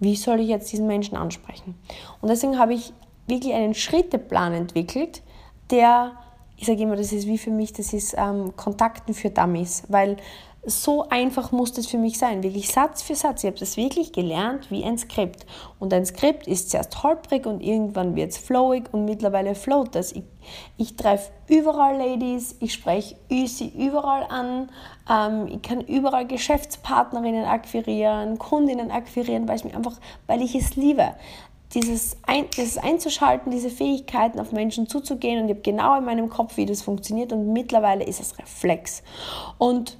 wie 0.00 0.16
soll 0.16 0.40
ich 0.40 0.48
jetzt 0.48 0.72
diesen 0.72 0.88
Menschen 0.88 1.16
ansprechen. 1.16 1.76
Und 2.20 2.30
deswegen 2.30 2.58
habe 2.58 2.74
ich 2.74 2.92
wirklich 3.28 3.54
einen 3.54 3.74
Schritteplan 3.74 4.54
entwickelt, 4.54 5.22
der 5.70 6.16
ich 6.62 6.68
sage 6.68 6.82
immer, 6.82 6.94
das 6.94 7.12
ist 7.12 7.26
wie 7.26 7.38
für 7.38 7.50
mich, 7.50 7.72
das 7.72 7.92
ist 7.92 8.14
ähm, 8.16 8.54
Kontakten 8.54 9.14
für 9.14 9.30
Dummies, 9.30 9.82
weil 9.88 10.16
so 10.64 11.08
einfach 11.08 11.50
muss 11.50 11.72
das 11.72 11.88
für 11.88 11.98
mich 11.98 12.18
sein, 12.18 12.44
wirklich 12.44 12.68
Satz 12.68 13.02
für 13.02 13.16
Satz. 13.16 13.42
Ich 13.42 13.48
habe 13.48 13.58
das 13.58 13.76
wirklich 13.76 14.12
gelernt 14.12 14.70
wie 14.70 14.84
ein 14.84 14.96
Skript. 14.96 15.44
Und 15.80 15.92
ein 15.92 16.06
Skript 16.06 16.46
ist 16.46 16.70
zuerst 16.70 17.02
holprig 17.02 17.46
und 17.46 17.62
irgendwann 17.62 18.14
wird 18.14 18.30
es 18.30 18.38
flowig 18.38 18.84
und 18.92 19.04
mittlerweile 19.04 19.56
float 19.56 19.96
das. 19.96 20.12
Ich, 20.12 20.22
ich 20.76 20.94
treffe 20.94 21.32
überall 21.48 21.96
Ladies, 21.96 22.54
ich 22.60 22.74
spreche 22.74 23.16
sie 23.28 23.72
überall 23.76 24.22
an, 24.28 24.70
ähm, 25.10 25.48
ich 25.48 25.62
kann 25.62 25.80
überall 25.80 26.28
Geschäftspartnerinnen 26.28 27.44
akquirieren, 27.44 28.38
Kundinnen 28.38 28.92
akquirieren, 28.92 29.48
weil 29.48 29.56
ich, 29.56 29.64
mich 29.64 29.74
einfach, 29.74 29.98
weil 30.28 30.42
ich 30.42 30.54
es 30.54 30.76
liebe 30.76 31.16
dieses, 31.74 32.16
ein, 32.26 32.46
dieses 32.50 32.78
einzuschalten, 32.78 33.50
diese 33.50 33.70
Fähigkeiten 33.70 34.38
auf 34.38 34.52
Menschen 34.52 34.86
zuzugehen 34.86 35.42
und 35.42 35.48
ich 35.48 35.54
habe 35.54 35.62
genau 35.62 35.98
in 35.98 36.04
meinem 36.04 36.28
Kopf, 36.28 36.56
wie 36.56 36.66
das 36.66 36.82
funktioniert 36.82 37.32
und 37.32 37.52
mittlerweile 37.52 38.04
ist 38.04 38.20
es 38.20 38.38
Reflex. 38.38 39.02
Und 39.58 39.96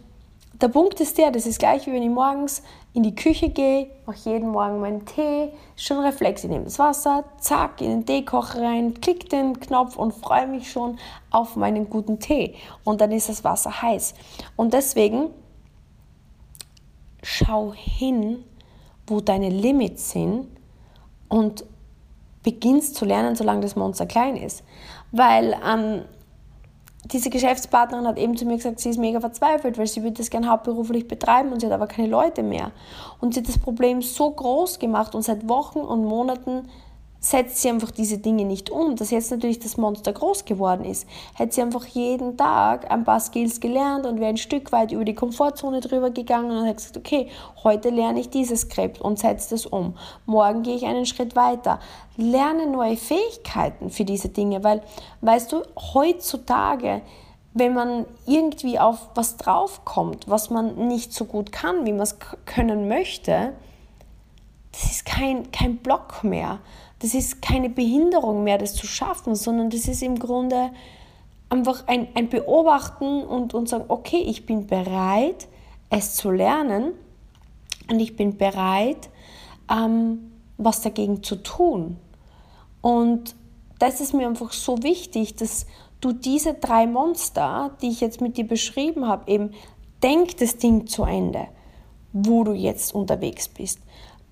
der 0.61 0.69
Punkt 0.69 1.01
ist 1.01 1.19
der, 1.19 1.31
das 1.31 1.47
ist 1.47 1.59
gleich 1.59 1.87
wie 1.87 1.93
wenn 1.93 2.03
ich 2.03 2.11
morgens 2.11 2.63
in 2.93 3.03
die 3.03 3.15
Küche 3.15 3.49
gehe, 3.49 3.89
mache 4.07 4.31
jeden 4.31 4.51
Morgen 4.51 4.81
meinen 4.81 5.07
Tee, 5.07 5.51
schon 5.77 5.99
Reflex, 6.01 6.45
ich 6.45 6.51
nehme 6.51 6.65
das 6.65 6.79
Wasser, 6.79 7.25
zack, 7.39 7.81
in 7.81 7.89
den 7.89 8.07
Teekocher 8.07 8.61
rein, 8.61 9.01
klick 9.01 9.31
den 9.31 9.59
Knopf 9.59 9.97
und 9.97 10.13
freue 10.13 10.47
mich 10.47 10.71
schon 10.71 10.99
auf 11.31 11.57
meinen 11.57 11.89
guten 11.89 12.21
Tee. 12.21 12.55
Und 12.85 13.01
dann 13.01 13.11
ist 13.13 13.31
das 13.31 13.45
Wasser 13.45 13.83
heiß. 13.83 14.15
Und 14.55 14.75
deswegen 14.75 15.31
schau 17.23 17.73
hin, 17.73 18.45
wo 19.07 19.21
deine 19.21 19.49
Limits 19.49 20.11
sind 20.11 20.47
und 21.33 21.65
beginnst 22.43 22.97
zu 22.97 23.07
lernen, 23.07 23.37
solange 23.37 23.63
das 23.63 23.75
Monster 23.75 24.05
klein 24.05 24.37
ist. 24.37 24.63
Weil 25.13 25.57
ähm, 25.67 26.03
diese 27.11 27.31
Geschäftspartnerin 27.31 28.07
hat 28.07 28.19
eben 28.19 28.37
zu 28.37 28.45
mir 28.45 28.57
gesagt, 28.57 28.81
sie 28.81 28.91
ist 28.91 28.99
mega 28.99 29.19
verzweifelt, 29.19 29.79
weil 29.79 29.87
sie 29.87 30.03
würde 30.03 30.19
das 30.19 30.29
gerne 30.29 30.51
hauptberuflich 30.51 31.09
betreiben 31.09 31.51
und 31.51 31.61
sie 31.61 31.67
hat 31.67 31.73
aber 31.73 31.87
keine 31.87 32.09
Leute 32.09 32.43
mehr. 32.43 32.73
Und 33.19 33.33
sie 33.33 33.41
hat 33.41 33.49
das 33.49 33.59
Problem 33.59 34.03
so 34.03 34.31
groß 34.31 34.79
gemacht 34.79 35.15
und 35.15 35.23
seit 35.23 35.49
Wochen 35.49 35.79
und 35.79 36.05
Monaten 36.05 36.69
setzt 37.23 37.63
sie 37.63 37.69
einfach 37.69 37.93
diese 37.93 38.19
Dinge 38.19 38.45
nicht 38.45 38.69
um, 38.69 38.97
dass 38.97 39.13
jetzt 39.13 39.31
natürlich 39.31 39.61
das 39.61 39.77
Monster 39.77 40.13
groß 40.13 40.45
geworden 40.45 40.85
ist. 40.85 41.07
Hätte 41.35 41.55
sie 41.55 41.63
einfach 41.63 41.87
jeden 41.87 42.37
Tag 42.37 42.91
ein 42.91 43.05
paar 43.05 43.21
Skills 43.21 43.61
gelernt 43.61 44.07
und 44.07 44.19
wäre 44.19 44.31
ein 44.31 44.37
Stück 44.37 44.73
weit 44.73 44.91
über 44.91 45.05
die 45.05 45.15
Komfortzone 45.15 45.81
drüber 45.81 46.11
gegangen 46.11 46.51
und 46.51 46.65
hätte 46.65 46.75
gesagt, 46.75 46.97
okay, 46.97 47.29
heute 47.63 47.91
lerne 47.91 48.19
ich 48.19 48.29
dieses 48.29 48.63
Skript 48.63 49.01
und 49.01 49.21
setze 49.21 49.51
das 49.51 49.67
um. 49.67 49.97
Morgen 50.27 50.65
gehe 50.65 50.75
ich 50.75 50.85
einen 50.85 51.07
Schritt 51.07 51.37
weiter. 51.37 51.79
Lerne 52.17 52.67
neue 52.67 52.97
Fähigkeiten 52.97 53.91
für 53.91 54.05
diese 54.05 54.29
Dinge, 54.29 54.65
weil, 54.65 54.83
weißt 55.21 55.53
du, 55.53 55.63
heutzutage 55.95 57.03
wenn 57.55 57.75
man 57.75 58.07
irgendwie 58.27 58.79
auf 58.79 59.11
was 59.15 59.37
draufkommt, 59.37 60.27
was 60.27 60.49
man 60.49 60.89
nicht 60.89 61.13
so 61.13 61.27
gut 61.27 61.53
kann, 61.53 61.85
wie 61.85 61.93
man 61.93 62.01
es 62.01 62.17
können 62.47 62.89
möchte, 62.89 63.53
das 64.73 64.85
ist 64.85 65.05
kein, 65.05 65.53
kein 65.53 65.77
Block 65.77 66.25
mehr 66.25 66.61
das 67.03 67.15
ist 67.15 67.43
keine 67.43 67.69
Behinderung 67.69 68.45
mehr, 68.45 68.59
das 68.59 68.75
zu 68.75 68.87
schaffen, 68.87 69.35
sondern 69.35 69.71
das 69.71 69.89
ist 69.89 70.03
im 70.03 70.21
Grunde 70.21 70.71
einfach 71.49 71.89
ein, 71.89 72.07
ein 72.15 72.29
Beobachten 72.29 73.25
und, 73.25 73.55
und 73.55 73.69
sagen, 73.69 73.87
okay, 73.89 74.23
ich 74.25 74.47
bin 74.47 74.69
bereit, 74.69 75.49
es 75.91 76.15
zu 76.15 76.31
lernen 76.31 76.93
und 77.91 77.99
ich 77.99 78.15
bin 78.15 78.39
bereit, 78.39 79.11
ähm, 79.69 80.31
was 80.59 80.81
dagegen 80.81 81.25
zu 81.25 81.37
tun. 81.43 81.97
Und 82.81 83.35
das 83.81 84.01
ist 84.01 84.15
mir 84.15 84.29
einfach 84.29 84.53
so 84.53 84.85
wichtig, 84.85 85.35
dass 85.35 85.67
du 86.01 86.13
diese 86.13 86.55
drei 86.55 86.87
Monster, 86.87 87.77
die 87.83 87.89
ich 87.89 88.01
jetzt 88.01 88.21
mit 88.21 88.37
dir 88.37 88.47
beschrieben 88.47 89.09
habe, 89.09 89.29
eben 89.29 89.51
denk 90.05 90.37
das 90.37 90.57
Ding 90.57 90.87
zu 90.87 91.03
Ende, 91.03 91.49
wo 92.13 92.45
du 92.45 92.53
jetzt 92.53 92.95
unterwegs 92.95 93.49
bist. 93.49 93.81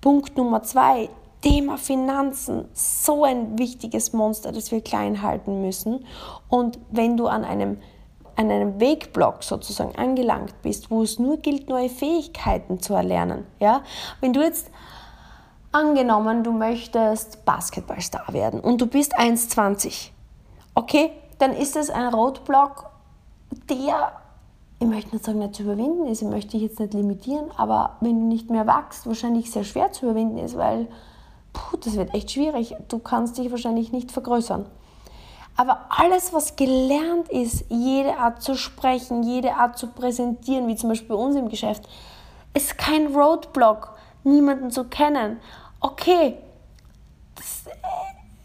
Punkt 0.01 0.35
Nummer 0.35 0.63
zwei, 0.63 1.09
Thema 1.41 1.77
Finanzen, 1.77 2.65
so 2.73 3.23
ein 3.23 3.57
wichtiges 3.57 4.13
Monster, 4.13 4.51
das 4.51 4.71
wir 4.71 4.81
klein 4.81 5.21
halten 5.21 5.61
müssen. 5.61 6.05
Und 6.49 6.79
wenn 6.91 7.17
du 7.17 7.27
an 7.27 7.43
einem 7.43 7.77
an 8.35 8.49
einem 8.49 8.79
Wegblock 8.79 9.43
sozusagen 9.43 9.95
angelangt 9.97 10.55
bist, 10.61 10.89
wo 10.89 11.03
es 11.03 11.19
nur 11.19 11.37
gilt, 11.37 11.69
neue 11.69 11.89
Fähigkeiten 11.89 12.79
zu 12.79 12.93
erlernen, 12.93 13.45
ja, 13.59 13.81
wenn 14.21 14.33
du 14.33 14.41
jetzt 14.41 14.71
angenommen, 15.71 16.43
du 16.43 16.51
möchtest 16.51 17.45
Basketballstar 17.45 18.33
werden 18.33 18.59
und 18.59 18.81
du 18.81 18.87
bist 18.87 19.17
1,20, 19.17 20.09
okay, 20.75 21.11
dann 21.39 21.53
ist 21.53 21.75
das 21.75 21.89
ein 21.89 22.07
Roadblock, 22.07 22.89
der, 23.69 24.13
ich 24.81 24.87
möchte 24.87 25.13
nicht 25.13 25.23
sagen, 25.23 25.37
nicht 25.37 25.53
zu 25.53 25.61
überwinden 25.61 26.07
ist, 26.07 26.23
ich 26.23 26.27
möchte 26.27 26.51
dich 26.51 26.63
jetzt 26.63 26.79
nicht 26.79 26.95
limitieren, 26.95 27.51
aber 27.55 27.97
wenn 28.01 28.19
du 28.19 28.25
nicht 28.25 28.49
mehr 28.49 28.65
wachst, 28.65 29.05
wahrscheinlich 29.05 29.51
sehr 29.51 29.63
schwer 29.63 29.91
zu 29.91 30.05
überwinden 30.05 30.39
ist, 30.39 30.57
weil 30.57 30.87
puh, 31.53 31.77
das 31.77 31.95
wird 31.95 32.15
echt 32.15 32.31
schwierig. 32.31 32.75
Du 32.87 32.97
kannst 32.97 33.37
dich 33.37 33.51
wahrscheinlich 33.51 33.91
nicht 33.91 34.11
vergrößern. 34.11 34.65
Aber 35.55 35.81
alles, 35.89 36.33
was 36.33 36.55
gelernt 36.55 37.29
ist, 37.29 37.65
jede 37.69 38.17
Art 38.17 38.41
zu 38.41 38.55
sprechen, 38.55 39.21
jede 39.21 39.53
Art 39.53 39.77
zu 39.77 39.85
präsentieren, 39.85 40.67
wie 40.67 40.75
zum 40.75 40.89
Beispiel 40.89 41.15
bei 41.15 41.21
uns 41.21 41.35
im 41.35 41.49
Geschäft, 41.49 41.87
ist 42.55 42.79
kein 42.79 43.15
Roadblock, 43.15 43.93
niemanden 44.23 44.71
zu 44.71 44.85
kennen. 44.85 45.39
Okay, 45.79 46.37
das, 47.35 47.65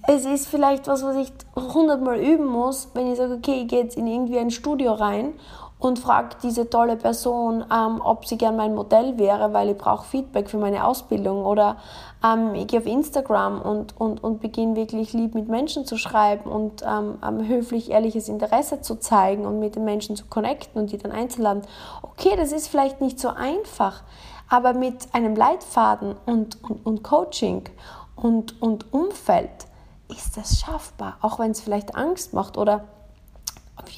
es 0.07 0.27
ist 0.27 0.49
vielleicht 0.49 0.87
was, 0.87 1.03
was 1.03 1.17
ich 1.17 1.33
hundertmal 1.55 2.19
üben 2.19 2.47
muss, 2.47 2.89
wenn 2.93 3.11
ich 3.11 3.17
sage, 3.17 3.37
okay, 3.37 3.63
ich 3.63 3.69
gehe 3.69 3.85
jetzt 3.85 3.97
in 3.97 4.07
irgendwie 4.07 4.39
ein 4.39 4.51
Studio 4.51 4.93
rein 4.93 5.33
und 5.79 5.99
frage 5.99 6.37
diese 6.43 6.71
tolle 6.71 6.97
Person, 6.97 7.65
ähm, 7.73 8.01
ob 8.03 8.25
sie 8.25 8.39
gern 8.39 8.57
mein 8.57 8.75
Modell 8.75 9.19
wäre, 9.19 9.53
weil 9.53 9.71
ich 9.71 9.77
brauche 9.77 10.07
Feedback 10.07 10.49
für 10.49 10.57
meine 10.57 10.87
Ausbildung. 10.87 11.45
Oder 11.45 11.77
ähm, 12.25 12.55
ich 12.55 12.67
gehe 12.69 12.81
auf 12.81 12.87
Instagram 12.87 13.61
und, 13.61 14.01
und, 14.01 14.25
und 14.25 14.41
beginne 14.41 14.75
wirklich 14.75 15.13
lieb 15.13 15.35
mit 15.35 15.49
Menschen 15.49 15.85
zu 15.85 15.99
schreiben 15.99 16.51
und 16.51 16.83
ähm, 16.83 17.19
höflich 17.47 17.91
ehrliches 17.91 18.29
Interesse 18.29 18.81
zu 18.81 18.97
zeigen 18.97 19.45
und 19.45 19.61
mit 19.61 19.77
den 19.77 19.85
Menschen 19.85 20.17
zu 20.17 20.25
connecten 20.27 20.81
und 20.81 20.93
die 20.93 20.99
dann 20.99 21.13
einzuladen. 21.13 21.63
Okay, 22.01 22.35
das 22.37 22.53
ist 22.53 22.69
vielleicht 22.69 23.03
nicht 23.03 23.21
so 23.21 23.29
einfach, 23.29 24.03
aber 24.49 24.73
mit 24.73 25.09
einem 25.13 25.37
Leitfaden 25.37 26.17
und, 26.25 26.63
und, 26.65 26.87
und 26.87 27.03
Coaching 27.03 27.65
und, 28.15 28.61
und 28.63 28.93
Umfeld 28.95 29.67
ist 30.09 30.39
das 30.39 30.61
schaffbar, 30.61 31.19
auch 31.21 31.39
wenn 31.39 31.51
es 31.51 31.61
vielleicht 31.61 31.97
Angst 31.97 32.33
macht 32.33 32.57
oder 32.57 32.85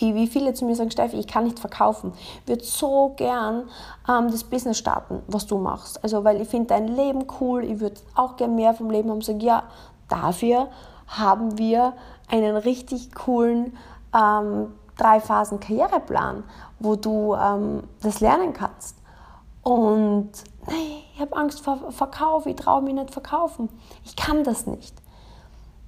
wie, 0.01 0.27
viele 0.27 0.55
zu 0.55 0.65
mir 0.65 0.75
sagen, 0.75 0.91
Steffi, 0.91 1.17
ich 1.17 1.27
kann 1.27 1.45
nicht 1.45 1.59
verkaufen. 1.59 2.13
Würde 2.47 2.65
so 2.65 3.15
gern 3.17 3.69
ähm, 4.09 4.31
das 4.31 4.45
Business 4.45 4.79
starten, 4.79 5.23
was 5.27 5.47
du 5.47 5.59
machst. 5.59 6.03
Also, 6.03 6.25
weil 6.25 6.41
ich 6.41 6.49
finde 6.49 6.69
dein 6.69 6.89
Leben 6.89 7.27
cool, 7.41 7.65
ich 7.65 7.81
würde 7.81 8.01
auch 8.15 8.37
gern 8.37 8.55
mehr 8.55 8.75
vom 8.75 8.91
Leben 8.91 9.11
haben. 9.11 9.23
Sag, 9.23 9.43
ja, 9.43 9.65
dafür 10.09 10.69
haben 11.07 11.59
wir 11.59 11.95
einen 12.29 12.57
richtig 12.57 13.15
coolen 13.15 13.77
ähm, 14.15 14.75
drei 14.97 15.21
Phasen 15.21 15.61
Karriereplan, 15.61 16.45
wo 16.81 16.97
du 16.97 17.35
ähm, 17.35 17.85
das 18.03 18.21
lernen 18.21 18.53
kannst. 18.53 18.97
Und 19.63 20.31
nee, 20.67 21.05
ich 21.15 21.21
habe 21.21 21.37
Angst 21.37 21.61
vor 21.61 21.93
Verkauf, 21.93 22.47
ich 22.47 22.57
traue 22.57 22.83
mich 22.83 22.95
nicht 22.95 23.13
verkaufen. 23.13 23.69
Ich 24.05 24.17
kann 24.17 24.45
das 24.45 24.67
nicht. 24.67 24.95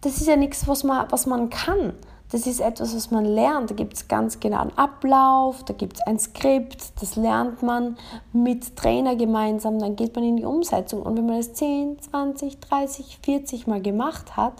Das 0.01 0.17
ist 0.17 0.27
ja 0.27 0.37
nichts, 0.37 0.67
was 0.67 0.85
man, 0.85 1.11
was 1.11 1.27
man 1.27 1.51
kann. 1.51 1.95
Das 2.31 2.47
ist 2.47 2.61
etwas, 2.61 2.95
was 2.95 3.11
man 3.11 3.25
lernt. 3.25 3.71
Da 3.71 3.75
gibt 3.75 3.95
es 3.95 4.07
ganz 4.07 4.39
genau 4.39 4.61
einen 4.61 4.79
Ablauf, 4.79 5.65
da 5.65 5.75
gibt 5.75 5.97
es 5.97 6.07
ein 6.07 6.19
Skript, 6.19 7.01
das 7.01 7.17
lernt 7.17 7.63
man 7.63 7.97
mit 8.33 8.77
Trainer 8.77 9.17
gemeinsam, 9.17 9.79
dann 9.79 9.97
geht 9.97 10.15
man 10.15 10.25
in 10.25 10.37
die 10.37 10.45
Umsetzung. 10.45 11.03
Und 11.03 11.17
wenn 11.17 11.27
man 11.27 11.39
das 11.39 11.53
10, 11.55 12.01
20, 12.01 12.61
30, 12.61 13.19
40 13.23 13.67
Mal 13.67 13.83
gemacht 13.83 14.37
hat, 14.37 14.55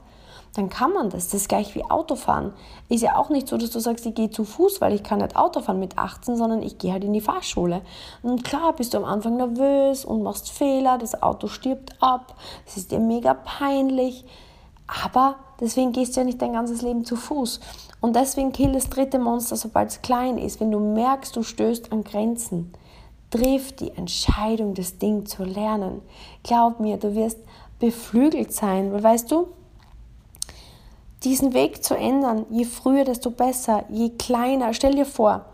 dann 0.55 0.69
kann 0.69 0.93
man 0.93 1.11
das. 1.11 1.27
Das 1.27 1.43
ist 1.43 1.49
gleich 1.49 1.75
wie 1.77 1.85
Autofahren. 1.85 2.53
Ist 2.89 3.03
ja 3.03 3.17
auch 3.17 3.31
nicht 3.31 3.47
so, 3.47 3.57
dass 3.57 3.71
du 3.71 3.79
sagst, 3.79 4.05
ich 4.05 4.15
gehe 4.15 4.31
zu 4.31 4.45
Fuß, 4.45 4.81
weil 4.81 4.93
ich 4.95 5.05
kann 5.05 5.21
nicht 5.21 5.37
Autofahren 5.37 5.79
mit 5.79 5.97
18, 5.97 6.37
sondern 6.37 6.63
ich 6.63 6.79
gehe 6.79 6.93
halt 6.93 7.05
in 7.05 7.13
die 7.13 7.21
Fahrschule. 7.21 7.83
Und 8.23 8.43
klar 8.43 8.73
bist 8.73 8.95
du 8.95 8.99
am 8.99 9.05
Anfang 9.05 9.37
nervös 9.37 10.05
und 10.05 10.25
machst 10.25 10.51
Fehler, 10.51 10.99
das 10.99 11.23
Auto 11.23 11.47
stirbt 11.47 11.95
ab, 12.01 12.35
es 12.67 12.77
ist 12.77 12.91
dir 12.91 12.99
mega 12.99 13.35
peinlich. 13.35 14.25
Aber 15.05 15.37
deswegen 15.61 15.93
gehst 15.93 16.17
du 16.17 16.21
ja 16.21 16.25
nicht 16.25 16.41
dein 16.41 16.53
ganzes 16.53 16.83
Leben 16.83 17.05
zu 17.05 17.17
Fuß. 17.17 17.61
Und 18.01 18.17
deswegen 18.17 18.53
kill 18.53 18.73
das 18.73 18.89
dritte 18.89 19.19
Monster, 19.19 19.57
sobald 19.57 19.91
es 19.91 20.03
klein 20.03 20.39
ist. 20.39 20.61
Wenn 20.61 20.71
du 20.71 20.81
merkst, 20.81 21.35
du 21.37 21.43
stößt 21.43 21.93
an 21.93 22.05
Grenzen, 22.05 22.73
triff 23.31 23.73
die 23.73 23.91
Entscheidung, 23.91 24.75
das 24.75 24.99
Ding 24.99 25.27
zu 25.27 25.45
lernen. 25.45 26.03
Glaub 26.43 26.81
mir, 26.81 26.97
du 26.97 27.15
wirst 27.15 27.39
beflügelt 27.79 28.53
sein, 28.53 28.93
weil 28.93 29.03
weißt 29.03 29.31
du, 29.31 29.49
diesen 31.25 31.53
Weg 31.53 31.85
zu 31.85 31.95
ändern, 31.95 32.47
je 32.51 32.65
früher, 32.65 33.05
desto 33.05 33.31
besser, 33.31 33.85
je 33.89 34.11
kleiner. 34.11 34.73
Stell 34.73 34.95
dir 34.95 35.07
vor, 35.07 35.45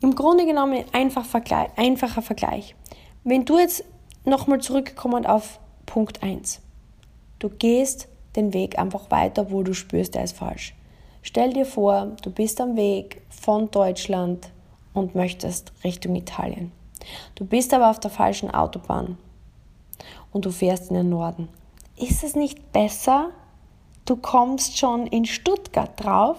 im 0.00 0.14
Grunde 0.14 0.46
genommen 0.46 0.72
ein 0.74 0.94
einfach 0.94 1.24
Vergleich, 1.24 1.70
einfacher 1.76 2.22
Vergleich. 2.22 2.74
Wenn 3.24 3.44
du 3.44 3.58
jetzt 3.58 3.84
nochmal 4.24 4.60
zurückkommend 4.60 5.28
auf 5.28 5.58
Punkt 5.86 6.22
1, 6.22 6.60
du 7.38 7.48
gehst 7.48 8.08
den 8.36 8.54
Weg 8.54 8.78
einfach 8.78 9.10
weiter, 9.10 9.50
wo 9.50 9.62
du 9.62 9.74
spürst, 9.74 10.14
der 10.14 10.24
ist 10.24 10.36
falsch. 10.36 10.74
Stell 11.22 11.52
dir 11.52 11.66
vor, 11.66 12.16
du 12.22 12.30
bist 12.30 12.60
am 12.60 12.76
Weg 12.76 13.22
von 13.28 13.70
Deutschland 13.70 14.50
und 14.94 15.14
möchtest 15.14 15.72
Richtung 15.84 16.14
Italien. 16.16 16.72
Du 17.34 17.44
bist 17.44 17.74
aber 17.74 17.90
auf 17.90 18.00
der 18.00 18.10
falschen 18.10 18.50
Autobahn 18.50 19.18
und 20.32 20.44
du 20.44 20.50
fährst 20.50 20.90
in 20.90 20.96
den 20.96 21.08
Norden. 21.10 21.48
Ist 21.96 22.24
es 22.24 22.34
nicht 22.34 22.72
besser, 22.72 23.30
du 24.06 24.16
kommst 24.16 24.78
schon 24.78 25.06
in 25.06 25.26
Stuttgart 25.26 25.92
drauf, 25.96 26.38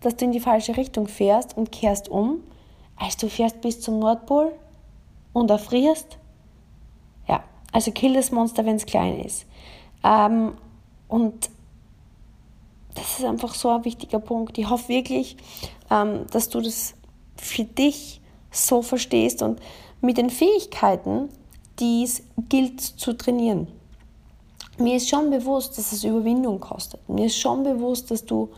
dass 0.00 0.16
du 0.16 0.24
in 0.24 0.32
die 0.32 0.40
falsche 0.40 0.76
Richtung 0.76 1.06
fährst 1.06 1.56
und 1.56 1.70
kehrst 1.70 2.08
um, 2.08 2.40
als 2.96 3.16
du 3.16 3.28
fährst 3.28 3.60
bis 3.60 3.80
zum 3.80 3.98
Nordpol 3.98 4.52
und 5.32 5.50
erfrierst? 5.50 6.18
Ja, 7.28 7.44
also 7.72 7.90
kill 7.90 8.14
das 8.14 8.32
Monster, 8.32 8.64
wenn 8.64 8.76
es 8.76 8.86
klein 8.86 9.20
ist. 9.20 9.46
Ähm, 10.04 10.54
und 11.12 11.50
das 12.94 13.18
ist 13.18 13.24
einfach 13.26 13.54
so 13.54 13.68
ein 13.68 13.84
wichtiger 13.84 14.18
Punkt. 14.18 14.56
Ich 14.56 14.70
hoffe 14.70 14.88
wirklich, 14.88 15.36
ähm, 15.90 16.26
dass 16.30 16.48
du 16.48 16.62
das 16.62 16.94
für 17.36 17.64
dich 17.64 18.22
so 18.50 18.80
verstehst 18.80 19.42
und 19.42 19.60
mit 20.00 20.16
den 20.16 20.30
Fähigkeiten, 20.30 21.28
die 21.78 22.04
es 22.04 22.22
gilt 22.48 22.80
zu 22.80 23.12
trainieren. 23.12 23.68
Mir 24.78 24.96
ist 24.96 25.10
schon 25.10 25.28
bewusst, 25.28 25.76
dass 25.76 25.92
es 25.92 26.02
Überwindung 26.02 26.60
kostet. 26.60 27.06
Mir 27.10 27.26
ist 27.26 27.36
schon 27.36 27.62
bewusst, 27.62 28.10
dass 28.10 28.24
du 28.24 28.48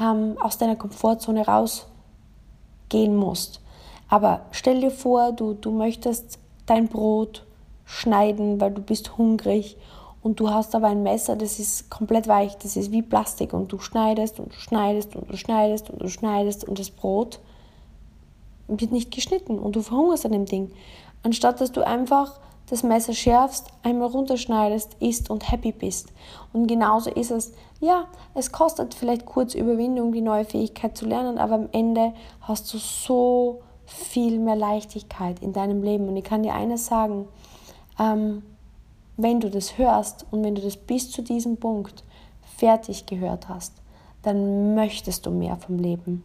ähm, 0.00 0.38
aus 0.40 0.56
deiner 0.56 0.76
Komfortzone 0.76 1.44
rausgehen 1.46 3.16
musst. 3.16 3.60
Aber 4.08 4.46
stell 4.52 4.80
dir 4.80 4.90
vor, 4.90 5.32
du, 5.32 5.52
du 5.52 5.72
möchtest 5.72 6.38
dein 6.64 6.88
Brot 6.88 7.44
schneiden, 7.84 8.58
weil 8.62 8.70
du 8.70 8.80
bist 8.80 9.18
hungrig 9.18 9.76
und 10.22 10.40
du 10.40 10.50
hast 10.50 10.74
aber 10.74 10.88
ein 10.88 11.02
Messer, 11.02 11.36
das 11.36 11.58
ist 11.58 11.90
komplett 11.90 12.28
weich, 12.28 12.56
das 12.58 12.76
ist 12.76 12.90
wie 12.90 13.02
Plastik 13.02 13.52
und 13.52 13.72
du 13.72 13.78
schneidest 13.78 14.40
und 14.40 14.52
du 14.52 14.56
schneidest 14.56 15.14
und 15.16 15.30
du 15.30 15.36
schneidest 15.36 15.90
und 15.90 16.02
du 16.02 16.08
schneidest 16.08 16.64
und 16.64 16.78
das 16.78 16.90
Brot 16.90 17.40
wird 18.66 18.92
nicht 18.92 19.10
geschnitten 19.10 19.58
und 19.58 19.76
du 19.76 19.82
verhungerst 19.82 20.26
an 20.26 20.32
dem 20.32 20.46
Ding. 20.46 20.72
Anstatt 21.22 21.60
dass 21.60 21.72
du 21.72 21.86
einfach 21.86 22.40
das 22.68 22.82
Messer 22.82 23.14
schärfst, 23.14 23.68
einmal 23.82 24.08
runterschneidest, 24.08 24.96
isst 25.00 25.30
und 25.30 25.50
happy 25.50 25.72
bist. 25.72 26.12
Und 26.52 26.66
genauso 26.66 27.10
ist 27.10 27.30
es, 27.30 27.52
ja, 27.80 28.04
es 28.34 28.52
kostet 28.52 28.94
vielleicht 28.94 29.24
kurz 29.24 29.54
Überwindung, 29.54 30.12
die 30.12 30.20
neue 30.20 30.44
Fähigkeit 30.44 30.96
zu 30.96 31.06
lernen, 31.06 31.38
aber 31.38 31.54
am 31.54 31.68
Ende 31.72 32.12
hast 32.42 32.72
du 32.72 32.78
so 32.78 33.62
viel 33.86 34.38
mehr 34.38 34.56
Leichtigkeit 34.56 35.40
in 35.40 35.54
deinem 35.54 35.82
Leben. 35.82 36.08
Und 36.08 36.16
ich 36.16 36.24
kann 36.24 36.42
dir 36.42 36.54
eines 36.54 36.86
sagen, 36.86 37.26
ähm, 37.98 38.42
wenn 39.18 39.40
du 39.40 39.50
das 39.50 39.76
hörst 39.76 40.24
und 40.30 40.42
wenn 40.44 40.54
du 40.54 40.62
das 40.62 40.76
bis 40.76 41.10
zu 41.10 41.22
diesem 41.22 41.58
Punkt 41.58 42.04
fertig 42.56 43.04
gehört 43.04 43.48
hast, 43.48 43.74
dann 44.22 44.74
möchtest 44.74 45.26
du 45.26 45.30
mehr 45.30 45.56
vom 45.56 45.78
Leben. 45.78 46.22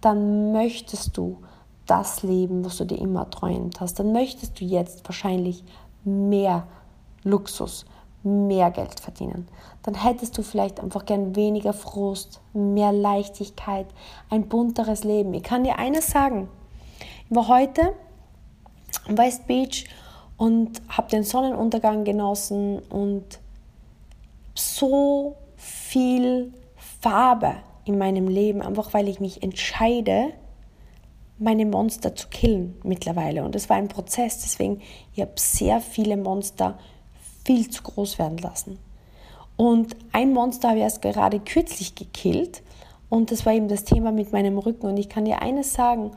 Dann 0.00 0.52
möchtest 0.52 1.16
du 1.16 1.38
das 1.86 2.22
Leben, 2.22 2.64
was 2.64 2.76
du 2.76 2.84
dir 2.84 2.98
immer 2.98 3.28
träumt 3.30 3.80
hast. 3.80 3.98
Dann 3.98 4.12
möchtest 4.12 4.60
du 4.60 4.64
jetzt 4.64 5.08
wahrscheinlich 5.08 5.64
mehr 6.04 6.66
Luxus, 7.24 7.86
mehr 8.22 8.70
Geld 8.70 9.00
verdienen. 9.00 9.48
Dann 9.82 9.94
hättest 9.94 10.36
du 10.36 10.42
vielleicht 10.42 10.80
einfach 10.80 11.06
gern 11.06 11.34
weniger 11.34 11.72
Frust, 11.72 12.40
mehr 12.52 12.92
Leichtigkeit, 12.92 13.86
ein 14.28 14.48
bunteres 14.48 15.02
Leben. 15.02 15.32
Ich 15.32 15.42
kann 15.42 15.64
dir 15.64 15.78
eines 15.78 16.10
sagen. 16.10 16.48
Ich 17.28 17.34
war 17.34 17.48
heute 17.48 17.94
am 19.06 19.16
West 19.16 19.46
Beach 19.46 19.86
und 20.38 20.80
habe 20.88 21.10
den 21.10 21.24
Sonnenuntergang 21.24 22.04
genossen 22.04 22.78
und 22.88 23.38
so 24.54 25.36
viel 25.56 26.54
Farbe 27.00 27.56
in 27.84 27.98
meinem 27.98 28.28
Leben, 28.28 28.62
einfach 28.62 28.94
weil 28.94 29.08
ich 29.08 29.20
mich 29.20 29.42
entscheide, 29.42 30.32
meine 31.38 31.66
Monster 31.66 32.14
zu 32.14 32.28
killen 32.28 32.76
mittlerweile. 32.82 33.44
Und 33.44 33.54
es 33.54 33.68
war 33.68 33.76
ein 33.76 33.88
Prozess, 33.88 34.40
deswegen 34.40 34.80
ich 35.14 35.20
habe 35.20 35.32
sehr 35.36 35.80
viele 35.80 36.16
Monster 36.16 36.78
viel 37.44 37.68
zu 37.68 37.82
groß 37.82 38.18
werden 38.18 38.38
lassen. 38.38 38.78
Und 39.56 39.96
ein 40.12 40.32
Monster 40.32 40.68
habe 40.68 40.78
ich 40.78 40.84
erst 40.84 41.02
gerade 41.02 41.40
kürzlich 41.40 41.94
gekillt 41.94 42.62
Und 43.10 43.30
das 43.32 43.46
war 43.46 43.54
eben 43.54 43.68
das 43.68 43.84
Thema 43.84 44.12
mit 44.12 44.32
meinem 44.32 44.58
Rücken. 44.58 44.86
Und 44.86 44.96
ich 44.98 45.08
kann 45.08 45.24
dir 45.24 45.42
eines 45.42 45.72
sagen, 45.72 46.12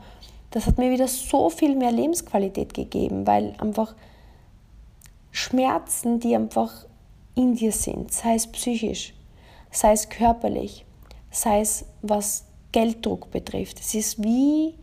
das 0.50 0.66
hat 0.66 0.78
mir 0.78 0.90
wieder 0.90 1.08
so 1.08 1.48
viel 1.48 1.74
mehr 1.74 1.92
Lebensqualität 1.92 2.74
gegeben, 2.74 3.26
weil 3.26 3.54
einfach 3.58 3.94
Schmerzen, 5.32 6.20
die 6.20 6.36
einfach 6.36 6.86
in 7.34 7.54
dir 7.54 7.72
sind, 7.72 8.12
sei 8.12 8.34
es 8.34 8.46
psychisch, 8.46 9.14
sei 9.70 9.92
es 9.92 10.08
körperlich, 10.08 10.84
sei 11.30 11.60
es 11.60 11.86
was 12.02 12.44
Gelddruck 12.70 13.30
betrifft. 13.30 13.80
Es 13.80 13.94
ist 13.94 14.22
wie 14.22 14.74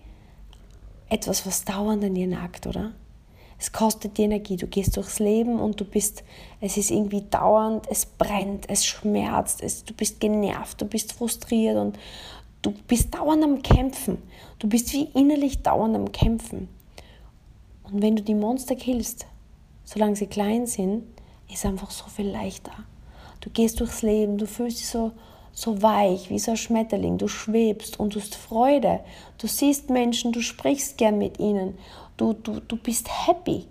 etwas, 1.10 1.46
was 1.46 1.64
dauernd 1.64 2.04
an 2.04 2.16
dir 2.16 2.28
nagt, 2.28 2.68
oder? 2.68 2.94
Es 3.60 3.72
kostet 3.72 4.18
die 4.18 4.24
Energie. 4.24 4.56
Du 4.56 4.68
gehst 4.68 4.96
durchs 4.96 5.20
Leben 5.20 5.60
und 5.60 5.80
du 5.80 5.86
bist, 5.86 6.24
es 6.62 6.78
ist 6.78 6.92
irgendwie 6.92 7.24
dauernd, 7.30 7.88
es 7.90 8.06
brennt, 8.06 8.70
es 8.70 8.86
schmerzt, 8.86 9.62
es, 9.62 9.84
du 9.84 9.94
bist 9.94 10.20
genervt, 10.20 10.82
du 10.82 10.86
bist 10.86 11.14
frustriert 11.14 11.78
und 11.78 12.00
du 12.62 12.72
bist 12.88 13.14
dauernd 13.14 13.44
am 13.44 13.62
Kämpfen. 13.62 14.18
Du 14.60 14.68
bist 14.68 14.94
wie 14.94 15.10
innerlich 15.14 15.62
dauernd 15.62 15.96
am 15.96 16.12
Kämpfen. 16.12 16.70
Und 17.84 18.02
wenn 18.02 18.16
du 18.16 18.24
die 18.24 18.36
Monster 18.36 18.76
killst, 18.76 19.26
solange 19.92 20.16
sie 20.16 20.28
klein 20.28 20.68
sind, 20.68 21.04
ist 21.52 21.66
einfach 21.66 21.90
so 21.90 22.06
viel 22.06 22.30
leichter. 22.30 22.74
Du 23.42 23.50
gehst 23.50 23.80
durchs 23.80 24.04
Leben, 24.04 24.38
du 24.38 24.46
fühlst 24.46 24.78
dich 24.80 24.88
so, 24.88 25.14
so 25.52 25.82
weich, 25.82 26.30
wie 26.30 26.38
so 26.38 26.52
ein 26.52 26.58
Schmetterling, 26.58 27.18
du 27.18 27.28
schwebst 27.28 28.00
und 28.00 28.14
du 28.14 28.20
hast 28.20 28.36
Freude. 28.36 29.00
Du 29.40 29.48
siehst 29.48 29.90
Menschen, 29.90 30.32
du 30.32 30.42
sprichst 30.42 31.00
gern 31.00 31.18
mit 31.18 31.40
ihnen, 31.40 31.76
du, 32.18 32.34
du, 32.34 32.60
du 32.60 32.76
bist 32.76 33.10
happy. 33.28 33.66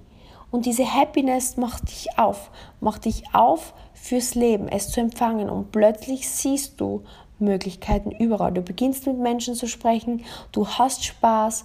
Und 0.51 0.67
diese 0.67 0.93
Happiness 0.93 1.57
macht 1.57 1.89
dich 1.89 2.19
auf, 2.19 2.51
macht 2.81 3.05
dich 3.05 3.23
auf 3.33 3.73
fürs 3.95 4.35
Leben, 4.35 4.67
es 4.67 4.91
zu 4.91 5.01
empfangen. 5.01 5.49
Und 5.49 5.71
plötzlich 5.71 6.29
siehst 6.29 6.81
du 6.81 7.05
Möglichkeiten 7.39 8.11
überall. 8.11 8.53
Du 8.53 8.63
beginnst 8.63 9.07
mit 9.07 9.19
Menschen 9.19 9.55
zu 9.55 9.69
sprechen, 9.69 10.25
du 10.51 10.67
hast 10.67 11.05
Spaß. 11.05 11.65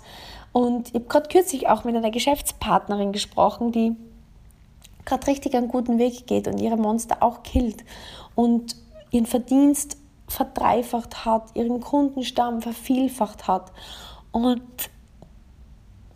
Und 0.52 0.89
ich 0.89 0.96
habe 0.96 1.06
gerade 1.06 1.30
kürzlich 1.30 1.70
auch 1.70 1.86
mit 1.86 1.96
einer 1.96 2.12
Geschäftspartnerin 2.12 3.13
gesprochen, 3.13 3.72
die 3.72 3.96
gerade 5.06 5.28
richtig 5.28 5.56
einen 5.56 5.68
guten 5.68 5.98
Weg 5.98 6.28
geht 6.28 6.48
und 6.48 6.60
ihre 6.60 6.78
Monster 6.78 7.18
auch 7.22 7.44
killt 7.44 7.84
und 8.36 8.76
ihren 9.12 9.26
Verdienst 9.26 9.98
verdreifacht 10.28 11.26
hat, 11.26 11.56
ihren 11.56 11.80
Kundenstamm 11.82 12.62
vervielfacht 12.62 13.48
hat. 13.48 13.72
Und 14.32 14.63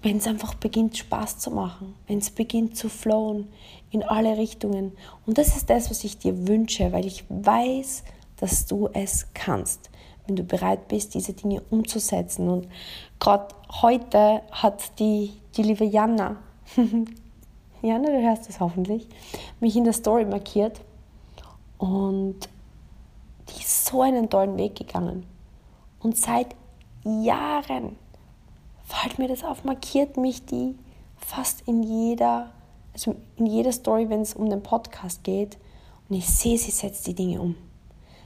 wenn 0.02 0.18
es 0.18 0.28
einfach 0.28 0.54
beginnt 0.54 0.98
Spaß 0.98 1.40
zu 1.40 1.52
machen, 1.52 1.96
wenn 2.08 2.20
es 2.20 2.30
beginnt 2.30 2.78
zu 2.78 2.90
flowen 2.90 3.48
in 3.92 4.04
alle 4.04 4.38
Richtungen. 4.38 4.94
Und 5.26 5.38
das 5.38 5.56
ist 5.56 5.70
das, 5.70 5.90
was 5.90 6.04
ich 6.04 6.18
dir 6.18 6.48
wünsche, 6.48 6.92
weil 6.92 7.06
ich 7.06 7.26
weiß, 7.30 8.04
dass 8.38 8.66
du 8.66 8.90
es 8.94 9.28
kannst, 9.34 9.90
wenn 10.26 10.36
du 10.36 10.44
bereit 10.44 10.88
bist, 10.88 11.14
diese 11.14 11.34
Dinge 11.34 11.62
umzusetzen. 11.70 12.48
Und 12.48 12.68
gerade 13.20 13.54
heute 13.82 14.42
hat 14.52 15.00
die, 15.00 15.34
die 15.56 15.64
liebe 15.64 15.86
Jana, 15.86 16.38
Jana, 17.82 18.10
du 18.10 18.22
hörst 18.22 18.48
das 18.50 18.60
hoffentlich, 18.60 19.08
mich 19.60 19.76
in 19.76 19.84
der 19.84 19.94
Story 19.94 20.26
markiert 20.26 20.82
und 21.78 22.50
die 23.50 23.62
ist 23.62 23.86
so 23.86 24.02
einen 24.02 24.30
tollen 24.30 24.58
Weg 24.58 24.76
gegangen. 24.76 25.26
Und 26.00 26.18
seit 26.18 26.56
Jahren 27.04 27.96
fällt 28.84 29.20
mir 29.20 29.28
das 29.28 29.44
auf, 29.44 29.64
markiert 29.64 30.18
mich 30.18 30.46
die 30.46 30.76
fast 31.18 31.62
in 31.68 31.84
jeder, 31.84 32.52
also 32.94 33.16
in 33.36 33.46
jeder 33.46 33.72
Story, 33.72 34.10
wenn 34.10 34.22
es 34.22 34.34
um 34.34 34.50
den 34.50 34.64
Podcast 34.64 35.24
geht. 35.24 35.58
Und 36.10 36.16
ich 36.16 36.28
sehe, 36.28 36.58
sie 36.58 36.72
setzt 36.72 37.06
die 37.08 37.14
Dinge 37.14 37.42
um. 37.42 37.56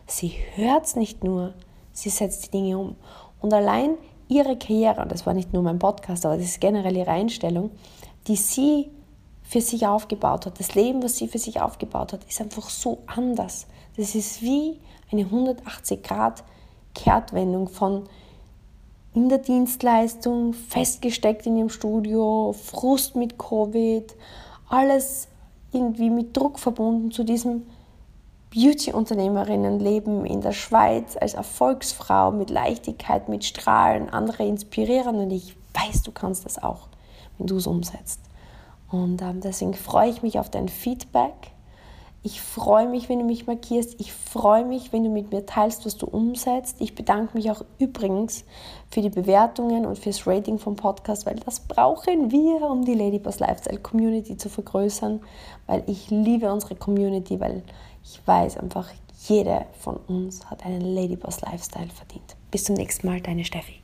Sie 0.05 0.33
hört 0.55 0.85
es 0.85 0.95
nicht 0.95 1.23
nur, 1.23 1.53
sie 1.93 2.09
setzt 2.09 2.45
die 2.45 2.51
Dinge 2.51 2.77
um. 2.77 2.95
Und 3.41 3.53
allein 3.53 3.95
ihre 4.27 4.57
Karriere, 4.57 5.01
und 5.01 5.11
das 5.11 5.25
war 5.25 5.33
nicht 5.33 5.51
nur 5.51 5.63
mein 5.63 5.79
Podcast, 5.79 6.25
aber 6.25 6.37
das 6.37 6.45
ist 6.45 6.61
generell 6.61 6.95
ihre 6.95 7.11
Einstellung, 7.11 7.71
die 8.27 8.35
sie 8.35 8.89
für 9.51 9.59
sich 9.59 9.85
aufgebaut 9.85 10.45
hat, 10.45 10.61
das 10.61 10.75
Leben, 10.75 11.03
was 11.03 11.17
sie 11.17 11.27
für 11.27 11.37
sich 11.37 11.59
aufgebaut 11.59 12.13
hat, 12.13 12.23
ist 12.23 12.39
einfach 12.39 12.69
so 12.69 12.99
anders. 13.05 13.67
Das 13.97 14.15
ist 14.15 14.41
wie 14.41 14.79
eine 15.11 15.23
180 15.23 16.01
Grad 16.01 16.45
Kehrtwendung 16.95 17.67
von 17.67 18.07
in 19.13 19.27
der 19.27 19.39
Dienstleistung, 19.39 20.53
festgesteckt 20.53 21.45
in 21.45 21.57
ihrem 21.57 21.69
Studio, 21.69 22.55
Frust 22.57 23.17
mit 23.17 23.37
Covid, 23.37 24.15
alles 24.69 25.27
irgendwie 25.73 26.09
mit 26.09 26.37
Druck 26.37 26.57
verbunden 26.57 27.11
zu 27.11 27.25
diesem 27.25 27.63
Beauty-Unternehmerinnenleben 28.51 30.25
in 30.25 30.39
der 30.39 30.53
Schweiz 30.53 31.17
als 31.19 31.33
Erfolgsfrau 31.33 32.31
mit 32.31 32.49
Leichtigkeit, 32.49 33.27
mit 33.27 33.43
Strahlen, 33.43 34.09
andere 34.09 34.45
inspirieren 34.45 35.17
und 35.17 35.31
ich 35.31 35.57
weiß, 35.73 36.03
du 36.03 36.13
kannst 36.13 36.45
das 36.45 36.63
auch, 36.63 36.87
wenn 37.37 37.47
du 37.47 37.57
es 37.57 37.67
umsetzt. 37.67 38.30
Und 38.91 39.21
ähm, 39.21 39.39
deswegen 39.41 39.73
freue 39.73 40.09
ich 40.09 40.21
mich 40.21 40.37
auf 40.37 40.49
dein 40.49 40.67
Feedback. 40.67 41.33
Ich 42.23 42.39
freue 42.39 42.87
mich, 42.87 43.09
wenn 43.09 43.17
du 43.17 43.25
mich 43.25 43.47
markierst. 43.47 43.99
Ich 43.99 44.13
freue 44.13 44.63
mich, 44.63 44.93
wenn 44.93 45.03
du 45.03 45.09
mit 45.09 45.31
mir 45.31 45.47
teilst, 45.47 45.87
was 45.87 45.97
du 45.97 46.05
umsetzt. 46.05 46.77
Ich 46.79 46.93
bedanke 46.93 47.35
mich 47.35 47.49
auch 47.49 47.63
übrigens 47.79 48.45
für 48.91 49.01
die 49.01 49.09
Bewertungen 49.09 49.87
und 49.87 49.97
fürs 49.97 50.27
Rating 50.27 50.59
vom 50.59 50.75
Podcast, 50.75 51.25
weil 51.25 51.37
das 51.37 51.61
brauchen 51.61 52.29
wir, 52.29 52.69
um 52.69 52.85
die 52.85 52.93
Ladyboss 52.93 53.39
Lifestyle 53.39 53.79
Community 53.79 54.37
zu 54.37 54.49
vergrößern. 54.49 55.21
Weil 55.65 55.83
ich 55.87 56.11
liebe 56.11 56.51
unsere 56.53 56.75
Community, 56.75 57.39
weil 57.39 57.63
ich 58.03 58.21
weiß 58.23 58.57
einfach, 58.57 58.87
jede 59.27 59.65
von 59.79 59.97
uns 60.07 60.45
hat 60.45 60.63
einen 60.63 60.81
Ladyboss 60.81 61.41
Lifestyle 61.41 61.89
verdient. 61.89 62.35
Bis 62.51 62.65
zum 62.65 62.75
nächsten 62.75 63.07
Mal, 63.07 63.21
deine 63.21 63.45
Steffi. 63.45 63.81